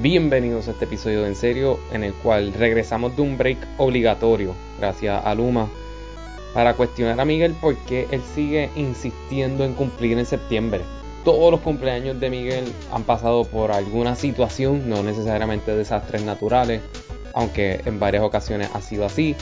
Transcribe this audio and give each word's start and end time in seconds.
Bienvenidos 0.00 0.68
a 0.68 0.70
este 0.70 0.84
episodio 0.84 1.22
de 1.22 1.28
En 1.30 1.34
Serio, 1.34 1.80
en 1.90 2.04
el 2.04 2.14
cual 2.14 2.52
regresamos 2.52 3.16
de 3.16 3.22
un 3.22 3.36
break 3.36 3.58
obligatorio, 3.78 4.54
gracias 4.78 5.26
a 5.26 5.34
Luma, 5.34 5.68
para 6.54 6.74
cuestionar 6.74 7.18
a 7.18 7.24
Miguel 7.24 7.52
por 7.60 7.76
qué 7.78 8.06
él 8.12 8.22
sigue 8.32 8.70
insistiendo 8.76 9.64
en 9.64 9.74
cumplir 9.74 10.16
en 10.16 10.24
septiembre. 10.24 10.82
Todos 11.24 11.50
los 11.50 11.58
cumpleaños 11.62 12.20
de 12.20 12.30
Miguel 12.30 12.72
han 12.92 13.02
pasado 13.02 13.42
por 13.42 13.72
alguna 13.72 14.14
situación, 14.14 14.88
no 14.88 15.02
necesariamente 15.02 15.74
desastres 15.74 16.22
naturales, 16.22 16.80
aunque 17.34 17.80
en 17.84 17.98
varias 17.98 18.22
ocasiones 18.22 18.70
ha 18.74 18.80
sido 18.80 19.04
así. 19.04 19.34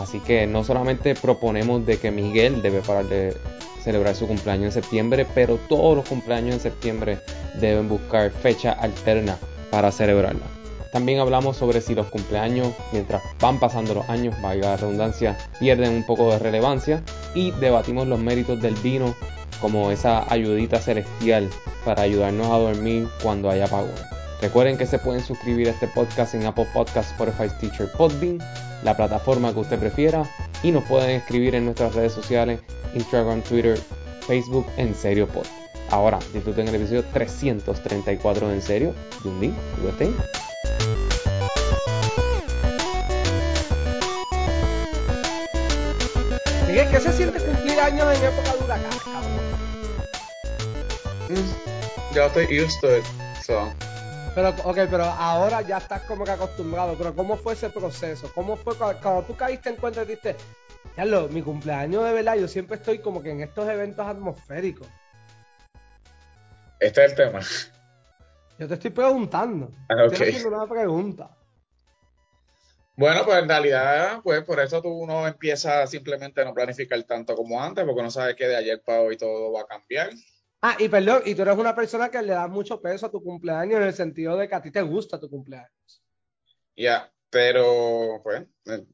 Así 0.00 0.20
que 0.20 0.46
no 0.46 0.62
solamente 0.62 1.16
proponemos 1.16 1.84
de 1.84 1.98
que 1.98 2.12
Miguel 2.12 2.62
debe 2.62 2.80
parar 2.80 3.06
de 3.06 3.36
celebrar 3.82 4.14
su 4.14 4.28
cumpleaños 4.28 4.76
en 4.76 4.82
septiembre, 4.82 5.26
pero 5.34 5.58
todos 5.68 5.96
los 5.96 6.08
cumpleaños 6.08 6.54
en 6.54 6.60
septiembre 6.60 7.18
deben 7.60 7.88
buscar 7.88 8.30
fecha 8.30 8.70
alterna 8.70 9.36
para 9.76 9.92
celebrarla. 9.92 10.46
También 10.90 11.20
hablamos 11.20 11.58
sobre 11.58 11.82
si 11.82 11.94
los 11.94 12.06
cumpleaños, 12.06 12.72
mientras 12.92 13.22
van 13.38 13.60
pasando 13.60 13.92
los 13.92 14.08
años, 14.08 14.34
valga 14.40 14.70
la 14.70 14.76
redundancia, 14.78 15.36
pierden 15.60 15.92
un 15.92 16.06
poco 16.06 16.30
de 16.30 16.38
relevancia 16.38 17.02
y 17.34 17.50
debatimos 17.50 18.06
los 18.06 18.18
méritos 18.18 18.62
del 18.62 18.74
vino 18.76 19.14
como 19.60 19.90
esa 19.90 20.24
ayudita 20.32 20.78
celestial 20.78 21.50
para 21.84 22.04
ayudarnos 22.04 22.46
a 22.46 22.56
dormir 22.56 23.06
cuando 23.22 23.50
haya 23.50 23.66
apagón. 23.66 23.90
Recuerden 24.40 24.78
que 24.78 24.86
se 24.86 24.98
pueden 24.98 25.22
suscribir 25.22 25.68
a 25.68 25.72
este 25.72 25.88
podcast 25.88 26.34
en 26.34 26.46
Apple 26.46 26.68
Podcasts, 26.72 27.12
Spotify, 27.12 27.52
Teacher, 27.60 27.92
Podbean, 27.98 28.38
la 28.82 28.96
plataforma 28.96 29.52
que 29.52 29.60
usted 29.60 29.78
prefiera, 29.78 30.24
y 30.62 30.70
nos 30.70 30.84
pueden 30.84 31.10
escribir 31.10 31.54
en 31.54 31.66
nuestras 31.66 31.94
redes 31.94 32.14
sociales, 32.14 32.60
Instagram, 32.94 33.42
Twitter, 33.42 33.78
Facebook, 34.26 34.64
en 34.78 34.94
serio 34.94 35.28
pod. 35.28 35.44
Ahora, 35.90 36.18
disfruten 36.32 36.66
el 36.66 36.74
episodio 36.74 37.04
334 37.12 38.48
de 38.48 38.54
En 38.54 38.62
Serio. 38.62 38.94
Yundi, 39.22 39.54
cuídate. 39.76 40.10
Miguel, 46.66 46.88
¿qué 46.90 47.00
se 47.00 47.12
siente 47.12 47.38
cumplir 47.38 47.78
años 47.78 48.18
en 48.18 48.24
época 48.24 48.56
de 48.56 48.64
huracán, 48.64 48.98
cabrón? 49.04 49.30
Ya 52.12 52.26
estoy 52.26 52.60
used 52.60 52.80
to 52.80 52.96
it, 52.96 53.04
so. 53.44 53.72
Pero, 54.34 54.48
ok, 54.64 54.76
pero 54.90 55.04
ahora 55.04 55.62
ya 55.62 55.78
estás 55.78 56.02
como 56.02 56.24
que 56.24 56.32
acostumbrado. 56.32 56.96
Pero, 56.98 57.14
¿cómo 57.14 57.36
fue 57.36 57.52
ese 57.52 57.70
proceso? 57.70 58.30
¿Cómo 58.34 58.56
fue 58.56 58.74
cuando, 58.76 59.00
cuando 59.00 59.22
tú 59.22 59.36
caíste 59.36 59.68
en 59.68 59.76
cuenta 59.76 60.02
y 60.02 60.06
dijiste, 60.06 60.36
ya 60.96 61.04
lo, 61.04 61.28
mi 61.28 61.42
cumpleaños 61.42 62.04
de 62.04 62.12
verdad, 62.12 62.34
yo 62.34 62.48
siempre 62.48 62.76
estoy 62.76 62.98
como 62.98 63.22
que 63.22 63.30
en 63.30 63.42
estos 63.42 63.68
eventos 63.68 64.04
atmosféricos? 64.04 64.88
Este 66.80 67.04
es 67.04 67.10
el 67.10 67.16
tema. 67.16 67.40
Yo 68.58 68.68
te 68.68 68.74
estoy 68.74 68.90
preguntando. 68.90 69.70
Ah, 69.88 70.04
ok. 70.06 70.12
Estoy 70.12 70.28
haciendo 70.28 70.56
una 70.56 70.68
pregunta. 70.68 71.36
Bueno, 72.96 73.24
pues 73.26 73.38
en 73.38 73.48
realidad, 73.48 74.20
pues 74.22 74.42
por 74.44 74.58
eso 74.58 74.80
tú 74.80 75.06
no 75.06 75.26
empiezas 75.26 75.90
simplemente 75.90 76.40
a 76.40 76.44
no 76.44 76.54
planificar 76.54 77.02
tanto 77.02 77.34
como 77.34 77.62
antes, 77.62 77.84
porque 77.84 78.02
no 78.02 78.10
sabes 78.10 78.36
que 78.36 78.48
de 78.48 78.56
ayer 78.56 78.82
para 78.82 79.02
hoy 79.02 79.18
todo 79.18 79.52
va 79.52 79.62
a 79.62 79.66
cambiar. 79.66 80.10
Ah, 80.62 80.76
y 80.78 80.88
perdón, 80.88 81.22
y 81.26 81.34
tú 81.34 81.42
eres 81.42 81.58
una 81.58 81.74
persona 81.74 82.10
que 82.10 82.22
le 82.22 82.32
da 82.32 82.48
mucho 82.48 82.80
peso 82.80 83.06
a 83.06 83.10
tu 83.10 83.22
cumpleaños 83.22 83.80
en 83.80 83.86
el 83.86 83.92
sentido 83.92 84.36
de 84.38 84.48
que 84.48 84.54
a 84.54 84.62
ti 84.62 84.70
te 84.70 84.80
gusta 84.80 85.20
tu 85.20 85.28
cumpleaños. 85.28 86.02
Ya, 86.74 87.12
pero 87.28 88.22
pues, 88.22 88.44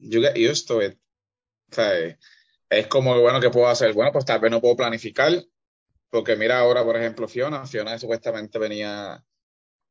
you 0.01 0.21
get 0.21 0.37
used 0.37 0.67
to 0.67 0.83
it. 0.83 0.99
O 1.71 1.75
sea, 1.75 1.93
es 2.69 2.87
como, 2.89 3.21
bueno, 3.21 3.41
¿qué 3.41 3.51
puedo 3.51 3.69
hacer? 3.69 3.93
Bueno, 3.93 4.11
pues 4.11 4.25
tal 4.25 4.41
vez 4.41 4.51
no 4.51 4.61
puedo 4.61 4.77
planificar, 4.77 5.33
porque 6.13 6.37
mira 6.37 6.59
ahora, 6.59 6.85
por 6.85 6.95
ejemplo, 6.95 7.27
Fiona, 7.27 7.65
Fiona 7.65 7.99
supuestamente 7.99 8.59
venía 8.59 9.25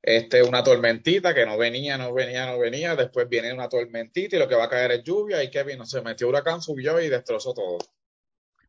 este, 0.04 0.44
una 0.44 0.64
tormentita 0.64 1.34
que 1.34 1.48
no 1.48 1.58
venía, 1.58 1.98
no 1.98 2.14
venía, 2.14 2.46
no 2.46 2.60
venía, 2.60 2.96
después 2.96 3.28
viene 3.28 3.52
una 3.52 3.68
tormentita 3.68 4.36
y 4.36 4.40
lo 4.40 4.48
que 4.48 4.54
va 4.54 4.66
a 4.66 4.70
caer 4.70 4.92
es 4.92 5.04
lluvia 5.04 5.44
y 5.44 5.50
Kevin 5.50 5.80
no 5.80 5.86
se 5.88 6.00
metió 6.04 6.30
huracán, 6.30 6.62
subió 6.62 7.02
y 7.02 7.10
destrozó 7.10 7.56
todo. 7.56 7.80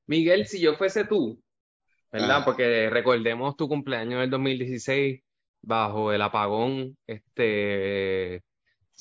Miguel, 0.07 0.47
si 0.47 0.61
yo 0.61 0.77
fuese 0.77 1.05
tú, 1.05 1.43
¿verdad? 2.11 2.39
Ah. 2.39 2.45
Porque 2.47 2.89
recordemos 2.89 3.55
tu 3.55 3.69
cumpleaños 3.69 4.21
del 4.21 4.31
2016 4.31 5.21
bajo 5.61 6.11
el 6.11 6.23
apagón, 6.23 6.97
este, 7.07 8.43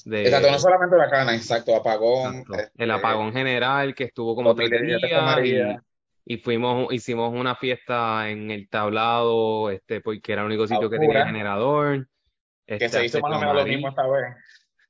de, 0.04 0.24
Exacto, 0.26 0.52
no 0.52 0.60
solamente 0.60 0.96
huracán, 0.98 1.30
exacto, 1.30 1.74
apagón. 1.74 2.40
Exacto. 2.40 2.56
este, 2.56 2.84
el 2.84 2.92
apagón 2.92 3.32
general 3.32 3.96
que 3.96 4.04
estuvo 4.04 4.36
como 4.36 4.54
tres 4.56 4.72
2017 4.72 5.08
días 5.08 5.80
y, 5.80 5.91
y 6.26 6.38
fuimos, 6.38 6.94
hicimos 6.94 7.34
una 7.34 7.56
fiesta 7.56 8.30
en 8.30 8.52
el 8.52 8.70
tablado, 8.70 9.70
este, 9.70 10.02
porque 10.02 10.34
era 10.34 10.42
el 10.42 10.48
único 10.48 10.68
sitio 10.68 10.90
que 10.90 11.00
tenía 11.00 11.26
generador. 11.26 12.08
que 12.68 12.76
Este, 12.76 12.88
se 12.90 13.06
hizo 13.06 13.20
más 13.22 13.38
o 13.38 13.40
menos 13.40 13.56
lo 13.56 13.66
mismo 13.66 13.90
esta 13.90 14.08
vez. 14.08 14.36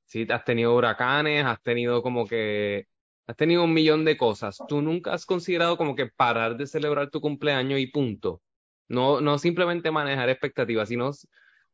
Sí, 0.05 0.27
has 0.29 0.43
tenido 0.43 0.75
huracanes, 0.75 1.45
has 1.45 1.61
tenido 1.61 2.01
como 2.03 2.27
que, 2.27 2.87
has 3.27 3.35
tenido 3.37 3.63
un 3.63 3.73
millón 3.73 4.03
de 4.03 4.17
cosas. 4.17 4.57
¿Tú 4.67 4.81
nunca 4.81 5.13
has 5.13 5.25
considerado 5.25 5.77
como 5.77 5.95
que 5.95 6.07
parar 6.07 6.57
de 6.57 6.67
celebrar 6.67 7.09
tu 7.09 7.21
cumpleaños 7.21 7.79
y 7.79 7.87
punto? 7.87 8.41
No, 8.89 9.21
no 9.21 9.37
simplemente 9.37 9.89
manejar 9.89 10.29
expectativas, 10.29 10.89
sino 10.89 11.11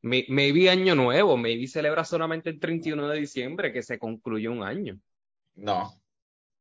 may- 0.03 0.25
maybe 0.29 0.69
año 0.69 0.94
nuevo, 0.95 1.35
maybe 1.35 1.68
celebra 1.68 2.03
solamente 2.03 2.50
el 2.51 2.59
31 2.59 3.07
de 3.07 3.19
diciembre, 3.19 3.74
que 3.74 3.81
se 3.81 3.97
concluye 3.97 4.47
un 4.50 4.63
año. 4.63 5.00
No, 5.56 6.00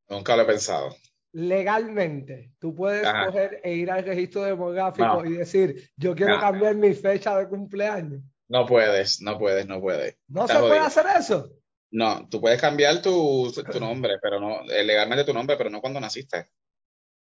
nunca 0.08 0.36
lo 0.36 0.42
he 0.42 0.46
pensado. 0.46 0.96
Legalmente, 1.36 2.52
tú 2.58 2.74
puedes 2.74 3.04
Ajá. 3.04 3.26
coger 3.26 3.60
e 3.62 3.74
ir 3.74 3.90
al 3.90 4.02
registro 4.02 4.42
demográfico 4.42 5.22
No. 5.22 5.26
y 5.26 5.32
decir, 5.32 5.90
yo 5.94 6.14
quiero 6.14 6.36
No. 6.36 6.40
cambiar 6.40 6.74
mi 6.76 6.94
fecha 6.94 7.36
de 7.36 7.46
cumpleaños. 7.46 8.22
No 8.48 8.64
puedes, 8.64 9.20
no 9.20 9.38
puedes, 9.38 9.66
no 9.66 9.78
puedes. 9.78 10.16
No 10.28 10.46
Está 10.46 10.54
se 10.54 10.60
puede 10.60 10.78
hacer 10.78 11.04
eso. 11.18 11.50
No, 11.90 12.26
tú 12.30 12.40
puedes 12.40 12.58
cambiar 12.58 13.02
tu, 13.02 13.52
tu 13.70 13.78
nombre, 13.78 14.14
pero 14.22 14.40
no, 14.40 14.62
eh, 14.62 14.82
legalmente 14.82 15.24
tu 15.24 15.34
nombre, 15.34 15.58
pero 15.58 15.68
no 15.68 15.82
cuando 15.82 16.00
naciste. 16.00 16.46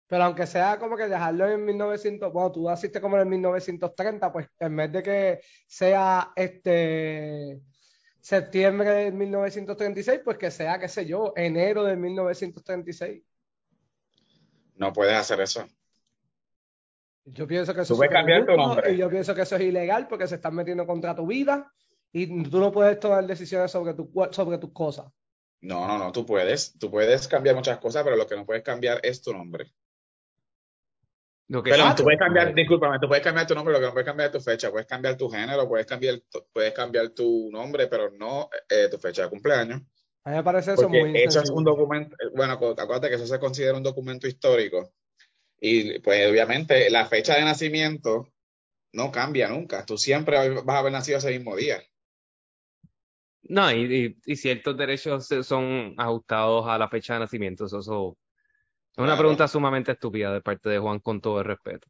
Pero 0.06 0.22
aunque 0.22 0.46
sea 0.46 0.78
como 0.78 0.96
que 0.96 1.08
dejarlo 1.08 1.48
en 1.50 1.64
1900, 1.64 2.32
bueno, 2.32 2.52
tú 2.52 2.68
naciste 2.68 3.00
como 3.00 3.16
en 3.16 3.22
el 3.22 3.28
1930, 3.28 4.32
pues 4.32 4.46
en 4.60 4.76
vez 4.76 4.92
de 4.92 5.02
que 5.02 5.40
sea 5.66 6.30
este 6.36 7.60
septiembre 8.20 8.88
de 8.88 9.10
1936, 9.10 10.20
pues 10.24 10.38
que 10.38 10.52
sea, 10.52 10.78
qué 10.78 10.86
sé 10.86 11.06
yo, 11.06 11.32
enero 11.34 11.82
de 11.82 11.96
1936. 11.96 13.24
No 14.76 14.92
puedes 14.92 15.14
hacer 15.14 15.40
eso. 15.40 15.66
Yo 17.24 17.46
pienso 17.46 17.74
que 17.74 17.80
eso 17.80 17.94
Tú 17.94 17.98
puedes 17.98 18.12
es 18.12 18.16
cambiar 18.16 18.46
tu 18.46 18.52
injusto 18.52 18.68
nombre. 18.74 18.92
y 18.92 18.96
yo 18.98 19.10
pienso 19.10 19.34
que 19.34 19.42
eso 19.42 19.56
es 19.56 19.62
ilegal 19.62 20.06
porque 20.06 20.26
se 20.28 20.36
están 20.36 20.54
metiendo 20.54 20.86
contra 20.86 21.14
tu 21.14 21.26
vida 21.26 21.72
y 22.12 22.44
tú 22.48 22.60
no 22.60 22.70
puedes 22.70 23.00
tomar 23.00 23.26
decisiones 23.26 23.70
sobre, 23.70 23.94
tu, 23.94 24.10
sobre 24.30 24.58
tus 24.58 24.72
cosas. 24.72 25.06
No, 25.62 25.86
no, 25.88 25.98
no, 25.98 26.12
tú 26.12 26.24
puedes. 26.24 26.78
Tú 26.78 26.90
puedes 26.90 27.26
cambiar 27.26 27.56
muchas 27.56 27.78
cosas, 27.78 28.04
pero 28.04 28.14
lo 28.16 28.26
que 28.26 28.36
no 28.36 28.46
puedes 28.46 28.62
cambiar 28.62 29.00
es 29.02 29.20
tu 29.22 29.32
nombre. 29.32 29.72
Lo 31.48 31.62
que 31.62 31.70
Perdón, 31.70 31.86
Exacto. 31.86 32.02
tú 32.02 32.04
puedes 32.06 32.18
cambiar, 32.18 32.54
discúlpame, 32.54 32.98
tú 33.00 33.08
puedes 33.08 33.22
cambiar 33.24 33.46
tu 33.46 33.54
nombre, 33.54 33.72
lo 33.72 33.80
que 33.80 33.86
no 33.86 33.92
puedes 33.92 34.06
cambiar 34.06 34.26
es 34.28 34.32
tu 34.32 34.40
fecha, 34.40 34.70
puedes 34.70 34.86
cambiar 34.86 35.16
tu 35.16 35.28
género, 35.30 35.68
puedes 35.68 35.86
cambiar, 35.86 36.20
tu- 36.30 36.44
puedes 36.52 36.72
cambiar 36.72 37.08
tu 37.10 37.48
nombre, 37.52 37.86
pero 37.86 38.10
no 38.10 38.48
eh, 38.68 38.88
tu 38.90 38.98
fecha 38.98 39.22
de 39.22 39.30
cumpleaños. 39.30 39.80
A 40.26 40.30
mí 40.30 40.36
me 40.36 40.42
parece 40.42 40.72
eso 40.74 40.82
Porque 40.88 41.04
muy 41.04 41.16
eso 41.20 41.40
es 41.40 41.50
un 41.50 41.62
documento, 41.64 42.16
bueno, 42.34 42.58
acu- 42.58 42.74
acuérdate 42.78 43.08
que 43.08 43.14
eso 43.14 43.26
se 43.26 43.38
considera 43.38 43.76
un 43.76 43.82
documento 43.84 44.26
histórico. 44.26 44.92
Y 45.60 46.00
pues 46.00 46.30
obviamente 46.30 46.90
la 46.90 47.06
fecha 47.06 47.36
de 47.36 47.44
nacimiento 47.44 48.28
no 48.92 49.12
cambia 49.12 49.48
nunca. 49.48 49.86
Tú 49.86 49.98
siempre 49.98 50.36
vas 50.64 50.76
a 50.76 50.80
haber 50.80 50.92
nacido 50.92 51.18
ese 51.18 51.30
mismo 51.30 51.56
día. 51.56 51.82
No, 53.48 53.70
y, 53.70 54.06
y- 54.06 54.16
y 54.32 54.36
ciertos 54.36 54.76
derechos 54.76 55.28
son 55.42 55.94
ajustados 55.96 56.66
a 56.66 56.78
la 56.78 56.88
fecha 56.88 57.14
de 57.14 57.20
nacimiento. 57.20 57.66
Eso, 57.66 57.78
eso 57.80 58.18
es 58.92 58.98
una 58.98 59.06
Claro. 59.06 59.18
pregunta 59.20 59.48
sumamente 59.48 59.92
estúpida 59.92 60.32
de 60.32 60.40
parte 60.42 60.68
de 60.70 60.78
Juan, 60.78 61.00
con 61.00 61.20
todo 61.20 61.40
el 61.40 61.46
respeto. 61.46 61.88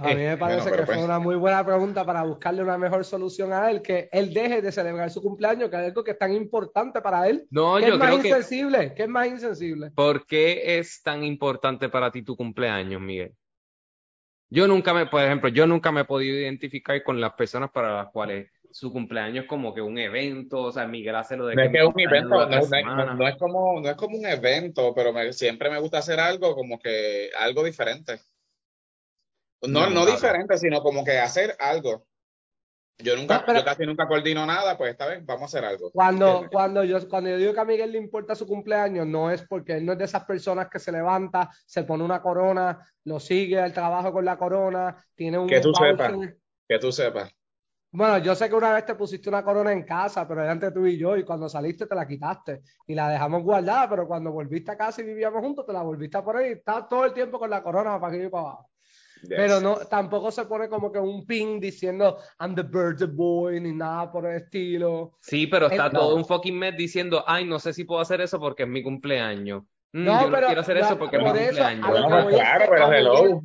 A 0.00 0.08
mí 0.14 0.22
me 0.22 0.36
parece 0.36 0.60
bueno, 0.60 0.70
pero 0.70 0.76
que 0.82 0.86
fue 0.86 0.94
pues- 0.96 1.04
una 1.04 1.18
muy 1.18 1.36
buena 1.36 1.64
pregunta 1.64 2.04
para 2.04 2.22
buscarle 2.22 2.62
una 2.62 2.78
mejor 2.78 3.04
solución 3.04 3.52
a 3.52 3.70
él, 3.70 3.82
que 3.82 4.08
él 4.12 4.32
deje 4.32 4.62
de 4.62 4.70
celebrar 4.72 5.10
su 5.10 5.20
cumpleaños, 5.20 5.70
que 5.70 5.76
es 5.76 5.82
algo 5.82 6.04
que 6.04 6.12
es 6.12 6.18
tan 6.18 6.32
importante 6.32 7.00
para 7.00 7.28
él, 7.28 7.46
No, 7.50 7.76
que 7.76 7.86
yo 7.86 7.92
es 7.94 7.98
más 7.98 8.08
creo 8.08 8.22
que. 8.22 8.28
insensible, 8.28 8.94
que 8.94 9.02
es 9.02 9.08
más 9.08 9.26
insensible. 9.26 9.90
¿Por 9.94 10.26
qué 10.26 10.78
es 10.78 11.02
tan 11.02 11.24
importante 11.24 11.88
para 11.88 12.10
ti 12.10 12.22
tu 12.22 12.36
cumpleaños, 12.36 13.00
Miguel? 13.00 13.34
Yo 14.50 14.66
nunca 14.66 14.94
me, 14.94 15.06
por 15.06 15.22
ejemplo, 15.22 15.50
yo 15.50 15.66
nunca 15.66 15.92
me 15.92 16.00
he 16.02 16.04
podido 16.04 16.36
identificar 16.38 17.02
con 17.02 17.20
las 17.20 17.34
personas 17.34 17.70
para 17.70 17.96
las 17.96 18.08
cuales 18.12 18.50
su 18.70 18.92
cumpleaños 18.92 19.44
es 19.44 19.48
como 19.48 19.74
que 19.74 19.80
un 19.82 19.98
evento, 19.98 20.62
o 20.62 20.72
sea, 20.72 20.86
Miguel 20.86 21.16
hace 21.16 21.36
lo 21.36 21.46
de 21.46 21.56
No 21.56 21.62
es 21.62 21.70
que 21.70 21.78
es 21.78 21.84
un 21.84 22.00
evento, 22.00 22.46
no, 22.48 22.58
es- 22.58 22.68
semanas. 22.68 23.16
no 23.18 23.28
es 23.28 23.36
como, 23.36 23.80
no 23.80 23.88
es 23.90 23.96
como 23.96 24.16
un 24.18 24.26
evento, 24.26 24.94
pero 24.94 25.12
me- 25.12 25.32
siempre 25.32 25.68
me 25.70 25.78
gusta 25.80 25.98
hacer 25.98 26.18
algo 26.20 26.54
como 26.54 26.78
que 26.78 27.30
algo 27.38 27.62
diferente. 27.64 28.20
No, 29.62 29.90
No, 29.90 30.06
diferente, 30.06 30.56
sino 30.56 30.80
como 30.82 31.04
que 31.04 31.18
hacer 31.18 31.56
algo. 31.58 32.04
Yo 33.00 33.14
nunca, 33.16 33.38
No, 33.38 33.42
pero- 33.46 33.58
yo 33.60 33.64
casi 33.64 33.86
nunca 33.86 34.08
coordino 34.08 34.44
nada, 34.44 34.76
pues 34.76 34.90
esta 34.90 35.06
vez 35.06 35.24
vamos 35.24 35.42
a 35.42 35.46
hacer 35.46 35.64
algo. 35.64 35.90
Cuando, 35.92 36.48
cuando, 36.50 36.82
yo, 36.82 37.08
cuando 37.08 37.30
yo 37.30 37.36
digo 37.36 37.54
que 37.54 37.60
a 37.60 37.64
Miguel 37.64 37.92
le 37.92 37.98
importa 37.98 38.34
su 38.34 38.46
cumpleaños, 38.46 39.06
no 39.06 39.30
es 39.30 39.42
porque 39.42 39.74
él 39.76 39.86
no 39.86 39.92
es 39.92 39.98
de 39.98 40.04
esas 40.04 40.24
personas 40.24 40.68
que 40.68 40.80
se 40.80 40.90
levanta, 40.90 41.48
se 41.64 41.84
pone 41.84 42.02
una 42.02 42.20
corona, 42.20 42.84
lo 43.04 43.20
sigue 43.20 43.60
al 43.60 43.72
trabajo 43.72 44.12
con 44.12 44.24
la 44.24 44.36
corona, 44.36 44.96
tiene 45.14 45.38
un 45.38 45.46
Que 45.46 45.60
tú 45.60 45.72
sepas. 45.74 46.12
Que 46.68 46.78
tú 46.80 46.90
sepas. 46.90 47.30
Bueno, 47.90 48.18
yo 48.18 48.34
sé 48.34 48.48
que 48.48 48.54
una 48.54 48.72
vez 48.74 48.84
te 48.84 48.96
pusiste 48.96 49.28
una 49.28 49.42
corona 49.44 49.72
en 49.72 49.84
casa, 49.84 50.26
pero 50.28 50.42
era 50.42 50.52
entre 50.52 50.72
tú 50.72 50.84
y 50.84 50.98
yo, 50.98 51.16
y 51.16 51.24
cuando 51.24 51.48
saliste 51.48 51.86
te 51.86 51.94
la 51.94 52.06
quitaste 52.06 52.62
y 52.86 52.94
la 52.94 53.08
dejamos 53.08 53.42
guardada, 53.44 53.88
pero 53.88 54.06
cuando 54.06 54.30
volviste 54.32 54.72
a 54.72 54.76
casa 54.76 55.00
y 55.00 55.04
vivíamos 55.06 55.40
juntos, 55.40 55.64
te 55.64 55.72
la 55.72 55.82
volviste 55.82 56.18
a 56.18 56.24
poner 56.24 56.46
y 56.48 56.52
estás 56.54 56.86
todo 56.88 57.04
el 57.06 57.14
tiempo 57.14 57.38
con 57.38 57.48
la 57.48 57.62
corona 57.62 57.98
para 57.98 58.12
aquí 58.14 58.24
y 58.24 58.28
para 58.28 58.42
abajo. 58.42 58.67
Yes. 59.22 59.30
Pero 59.36 59.60
no, 59.60 59.76
tampoco 59.76 60.30
se 60.30 60.44
pone 60.46 60.68
como 60.68 60.90
que 60.92 60.98
un 60.98 61.26
pin 61.26 61.58
diciendo 61.60 62.18
I'm 62.40 62.54
the 62.54 62.62
birthday 62.62 63.08
boy 63.08 63.60
ni 63.60 63.72
nada 63.72 64.10
por 64.12 64.26
el 64.26 64.42
estilo. 64.42 65.12
Sí, 65.20 65.46
pero 65.46 65.66
está 65.66 65.86
Eh, 65.86 65.90
todo 65.92 66.10
no. 66.10 66.16
un 66.16 66.24
fucking 66.24 66.58
mes 66.58 66.76
diciendo, 66.76 67.24
ay, 67.26 67.44
no 67.44 67.58
sé 67.58 67.72
si 67.72 67.84
puedo 67.84 68.00
hacer 68.00 68.20
eso 68.20 68.38
porque 68.38 68.62
es 68.64 68.68
mi 68.68 68.82
cumpleaños. 68.82 69.62
Mm, 69.92 70.04
No, 70.04 70.20
yo 70.20 70.26
no 70.28 70.34
pero 70.34 70.46
quiero 70.48 70.60
hacer 70.60 70.76
eso 70.78 70.98
porque 70.98 71.16
es 71.16 71.22
mi 71.22 71.28
eso, 71.30 71.38
cumpleaños. 71.46 71.88
Bueno, 71.88 72.08
pues 72.08 72.26
es 72.34 72.40
claro, 72.40 72.64
que 72.64 72.70
pero 72.70 72.84
a 72.86 72.98
hello. 72.98 73.12
Miguel- 73.24 73.40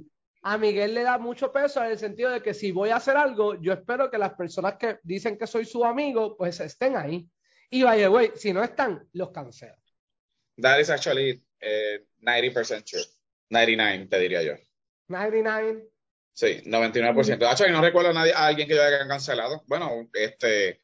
a 0.45 0.57
Miguel 0.57 0.93
le 0.93 1.03
da 1.03 1.17
mucho 1.17 1.51
peso 1.53 1.81
en 1.83 1.91
el 1.91 1.97
sentido 1.97 2.29
de 2.29 2.41
que 2.41 2.53
si 2.53 2.73
voy 2.73 2.89
a 2.89 2.97
hacer 2.97 3.15
algo, 3.15 3.55
yo 3.61 3.71
espero 3.71 4.11
que 4.11 4.17
las 4.17 4.33
personas 4.33 4.75
que 4.75 4.97
dicen 5.01 5.37
que 5.37 5.47
soy 5.47 5.63
su 5.63 5.85
amigo, 5.85 6.35
pues 6.35 6.59
estén 6.59 6.97
ahí. 6.97 7.25
Y 7.69 7.83
vaya, 7.83 8.09
güey, 8.09 8.31
si 8.35 8.51
no 8.51 8.61
están, 8.61 9.07
los 9.13 9.31
cancelo. 9.31 9.75
That 10.61 10.79
is 10.79 10.89
actually 10.89 11.41
eh, 11.61 12.05
90% 12.21 12.83
true. 12.83 13.01
99, 13.49 14.07
te 14.07 14.19
diría 14.19 14.43
yo. 14.43 14.53
99. 15.07 15.89
Sí, 16.33 16.61
99%. 16.65 17.45
Actually, 17.47 17.71
no 17.71 17.81
recuerdo 17.81 18.09
a, 18.09 18.13
nadie, 18.13 18.33
a 18.33 18.47
alguien 18.47 18.67
que 18.67 18.75
yo 18.75 18.83
haya 18.83 19.07
cancelado. 19.07 19.63
Bueno, 19.67 20.09
este, 20.13 20.81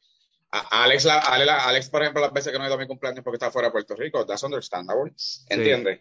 a- 0.52 0.84
Alex, 0.84 1.04
la, 1.04 1.18
Ale- 1.18 1.46
la- 1.46 1.66
Alex, 1.68 1.90
por 1.90 2.02
ejemplo, 2.02 2.22
las 2.22 2.32
veces 2.32 2.52
que 2.52 2.58
no 2.58 2.64
he 2.64 2.68
ido 2.68 2.76
a 2.76 2.78
mi 2.78 2.86
cumpleaños 2.86 3.24
porque 3.24 3.36
está 3.36 3.50
fuera 3.50 3.68
de 3.68 3.72
Puerto 3.72 3.96
Rico, 3.96 4.24
that's 4.24 4.42
understandable. 4.44 5.12
¿Entiendes? 5.48 6.00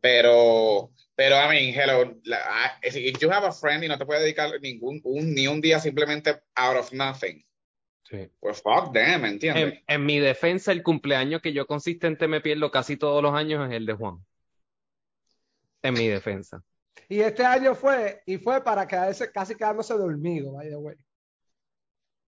Pero, 0.00 0.92
pero, 1.16 1.36
I 1.36 1.48
mean, 1.48 1.74
hello, 1.74 2.14
la- 2.24 2.78
if 2.82 3.18
you 3.20 3.30
have 3.30 3.46
a 3.46 3.52
friend 3.52 3.82
y 3.84 3.88
no 3.88 3.98
te 3.98 4.06
puede 4.06 4.20
dedicar 4.20 4.50
ningún, 4.60 5.00
un, 5.04 5.34
ni 5.34 5.48
un 5.48 5.60
día 5.60 5.80
simplemente 5.80 6.40
out 6.54 6.76
of 6.76 6.92
nothing, 6.92 7.44
Sí. 8.04 8.30
pues 8.40 8.62
fuck 8.62 8.92
them, 8.92 9.24
¿entiendes? 9.24 9.64
En, 9.74 9.84
en 9.86 10.06
mi 10.06 10.18
defensa, 10.20 10.72
el 10.72 10.82
cumpleaños 10.82 11.42
que 11.42 11.52
yo 11.52 11.66
consistente 11.66 12.26
me 12.28 12.40
pierdo 12.40 12.70
casi 12.70 12.96
todos 12.96 13.22
los 13.22 13.34
años 13.34 13.68
es 13.68 13.76
el 13.76 13.86
de 13.86 13.92
Juan. 13.94 14.24
En 15.82 15.94
mi 15.94 16.06
defensa. 16.08 16.62
Y 17.08 17.20
este 17.20 17.44
año 17.44 17.74
fue, 17.74 18.22
y 18.26 18.36
fue 18.38 18.62
para 18.62 18.86
quedarse, 18.86 19.30
casi 19.32 19.54
quedándose 19.54 19.94
dormido, 19.94 20.52
by 20.52 20.68
the 20.68 20.76
way. 20.76 20.96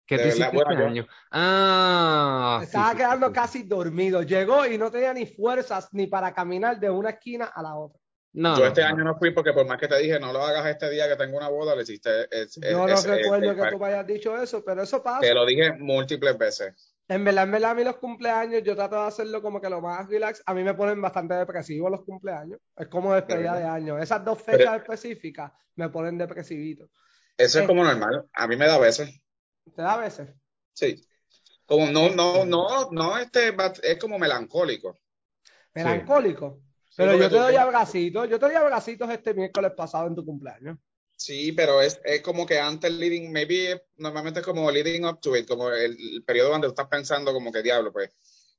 ¿Qué 0.07 0.17
verdad, 0.17 0.33
hiciste 0.35 0.51
bueno, 0.57 0.71
este 0.73 0.85
año? 0.85 1.07
Ah, 1.31 2.61
Estaba 2.63 2.91
sí, 2.93 2.97
quedando 2.97 3.27
sí, 3.29 3.33
sí. 3.33 3.41
casi 3.41 3.63
dormido. 3.63 4.23
Llegó 4.23 4.67
y 4.67 4.77
no 4.79 4.91
tenía 4.91 5.13
ni 5.13 5.27
fuerzas 5.27 5.89
ni 5.93 6.07
para 6.07 6.33
caminar 6.35 6.81
de 6.81 6.91
una 6.91 7.11
esquina 7.11 7.45
a 7.47 7.63
la 7.63 7.77
otra. 7.77 8.01
No, 8.33 8.55
Yo 8.55 8.61
no, 8.63 8.67
este 8.69 8.81
no. 8.81 8.87
año 8.89 9.05
no 9.05 9.19
fui 9.19 9.33
porque 9.33 9.53
por 9.53 9.67
más 9.67 9.79
que 9.79 9.87
te 9.89 9.99
dije, 9.99 10.19
no 10.19 10.33
lo 10.33 10.43
hagas 10.43 10.67
este 10.67 10.89
día 10.91 11.09
que 11.09 11.17
tengo 11.17 11.37
una 11.37 11.49
boda, 11.49 11.75
lo 11.75 11.83
hiciste. 11.83 12.23
es- 12.31 12.57
es- 12.57 12.71
Yo 12.71 12.79
no 12.87 12.89
es- 12.89 13.01
es- 13.05 13.07
recuerdo 13.07 13.53
es- 13.53 13.61
que 13.63 13.71
tú 13.71 13.79
me 13.79 13.87
hayas 13.87 14.07
dicho 14.07 14.41
eso, 14.41 14.65
pero 14.65 14.83
eso 14.83 15.03
pasa. 15.03 15.21
Te 15.21 15.35
lo 15.35 15.45
dije 15.47 15.73
múltiples 15.75 16.37
veces. 16.39 16.95
En 17.11 17.25
verdad, 17.25 17.43
en 17.45 17.51
verdad, 17.51 17.71
a 17.73 17.75
mí 17.75 17.83
los 17.83 17.97
cumpleaños, 17.97 18.63
yo 18.63 18.77
trato 18.77 18.95
de 18.95 19.09
hacerlo 19.09 19.43
como 19.43 19.61
que 19.61 19.69
lo 19.69 19.81
más 19.81 20.09
relax. 20.09 20.43
A 20.47 20.55
mí 20.55 20.63
me 20.63 20.75
ponen 20.75 21.03
bastante 21.03 21.35
depresivo 21.35 21.91
los 21.91 22.05
cumpleaños. 22.05 22.61
Es 22.77 22.87
como 22.87 23.13
despedida 23.13 23.57
de 23.57 23.65
año. 23.65 23.99
Esas 23.99 24.25
dos 24.25 24.41
Pero- 24.43 24.59
fechas 24.59 24.77
específicas 24.81 25.51
me 25.75 25.89
ponen 25.89 26.17
depresivito. 26.17 26.89
Eso 27.37 27.59
Eh. 27.59 27.63
es 27.63 27.67
como 27.67 27.83
normal. 27.83 28.29
A 28.33 28.47
mí 28.47 28.57
me 28.57 28.67
da 28.69 28.77
a 28.77 28.79
veces. 28.79 29.21
¿Te 29.75 29.83
da 29.83 29.95
a 29.95 29.97
veces? 29.99 30.29
Sí. 30.73 31.05
Como 31.67 31.87
no, 31.89 32.11
no, 32.11 32.45
no, 32.45 32.91
no, 32.93 33.19
este, 33.19 33.55
es 33.83 33.99
como 33.99 34.17
melancólico. 34.17 34.97
Melancólico. 35.75 36.61
Sí, 36.91 36.95
Pero 36.99 37.17
yo 37.17 37.29
te 37.29 37.37
doy 37.39 37.57
abracitos. 37.57 38.29
Yo 38.29 38.39
te 38.39 38.47
doy 38.47 38.55
abracitos 38.55 39.11
este 39.11 39.35
miércoles 39.35 39.73
pasado 39.77 40.07
en 40.07 40.15
tu 40.15 40.25
cumpleaños. 40.25 40.79
Sí, 41.21 41.53
pero 41.53 41.83
es, 41.83 42.01
es 42.05 42.23
como 42.23 42.47
que 42.47 42.59
antes 42.59 42.91
leading, 42.91 43.31
maybe 43.31 43.83
normalmente 43.99 44.41
es 44.41 44.47
como 44.47 44.71
leading 44.71 45.05
up 45.05 45.21
to 45.21 45.37
it, 45.37 45.47
como 45.47 45.69
el, 45.71 45.95
el 46.15 46.25
periodo 46.25 46.49
donde 46.51 46.69
estás 46.69 46.89
pensando 46.89 47.33
como 47.35 47.53
que 47.53 47.63
diablo, 47.63 47.93
pues 47.93 48.11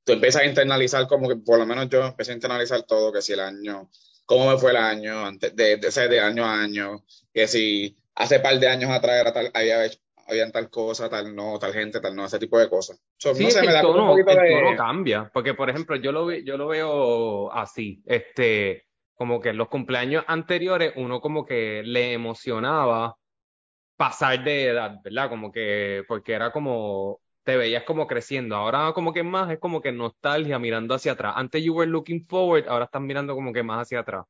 tú 0.04 0.12
empiezas 0.12 0.42
a 0.42 0.46
internalizar 0.46 1.08
como 1.08 1.28
que 1.28 1.34
por 1.36 1.58
lo 1.58 1.66
menos 1.66 1.88
yo 1.88 2.04
empecé 2.06 2.30
a 2.30 2.34
internalizar 2.34 2.84
todo, 2.84 3.12
que 3.12 3.20
si 3.20 3.32
el 3.32 3.40
año, 3.40 3.90
cómo 4.26 4.48
me 4.48 4.58
fue 4.58 4.70
el 4.70 4.76
año, 4.76 5.26
antes 5.26 5.56
de, 5.56 5.76
de, 5.76 5.90
de, 5.90 6.08
de 6.08 6.20
año 6.20 6.44
a 6.44 6.62
año, 6.62 7.04
que 7.34 7.48
si 7.48 7.96
hace 8.14 8.38
par 8.38 8.58
de 8.60 8.68
años 8.68 8.90
atrás 8.92 9.20
era 9.20 9.32
tal, 9.32 9.50
había 9.52 9.84
hecho- 9.84 9.98
habían 10.28 10.52
tal 10.52 10.70
cosa, 10.70 11.08
tal 11.10 11.34
no, 11.34 11.58
tal 11.58 11.72
gente, 11.72 12.00
tal 12.00 12.14
no, 12.14 12.26
ese 12.26 12.38
tipo 12.38 12.58
de 12.60 12.68
cosas. 12.70 12.96
So, 13.18 13.34
Sí, 13.34 13.42
no 13.42 13.48
es 13.48 13.54
sé, 13.54 13.60
que 13.60 13.66
me 13.66 13.72
el 13.72 13.74
da 13.74 13.80
un 13.88 13.92
tono, 13.96 14.06
poquito 14.12 14.30
el 14.30 14.38
de... 14.38 14.54
tono 14.54 14.76
cambia, 14.76 15.30
porque 15.34 15.54
por 15.54 15.68
ejemplo, 15.68 15.96
yo 15.96 16.12
lo, 16.12 16.30
yo 16.30 16.56
lo 16.56 16.68
veo 16.68 17.52
así, 17.52 18.00
este, 18.06 18.84
como 19.14 19.40
que 19.40 19.50
en 19.50 19.58
los 19.58 19.68
cumpleaños 19.68 20.24
anteriores 20.26 20.92
uno 20.96 21.20
como 21.20 21.44
que 21.46 21.82
le 21.84 22.12
emocionaba 22.12 23.16
pasar 23.96 24.42
de 24.44 24.66
edad, 24.68 24.96
¿verdad? 25.04 25.28
Como 25.30 25.52
que, 25.52 26.04
porque 26.08 26.32
era 26.32 26.52
como, 26.52 27.20
te 27.44 27.56
veías 27.56 27.84
como 27.84 28.06
creciendo, 28.06 28.56
ahora 28.56 28.92
como 28.94 29.12
que 29.12 29.22
más 29.22 29.50
es 29.50 29.58
como 29.58 29.80
que 29.80 29.92
nostalgia 29.92 30.58
mirando 30.58 30.94
hacia 30.94 31.12
atrás. 31.12 31.34
Antes 31.36 31.62
you 31.64 31.74
were 31.74 31.90
looking 31.90 32.26
forward, 32.26 32.68
ahora 32.68 32.86
estás 32.86 33.02
mirando 33.02 33.34
como 33.34 33.52
que 33.52 33.62
más 33.62 33.82
hacia 33.82 34.00
atrás. 34.00 34.24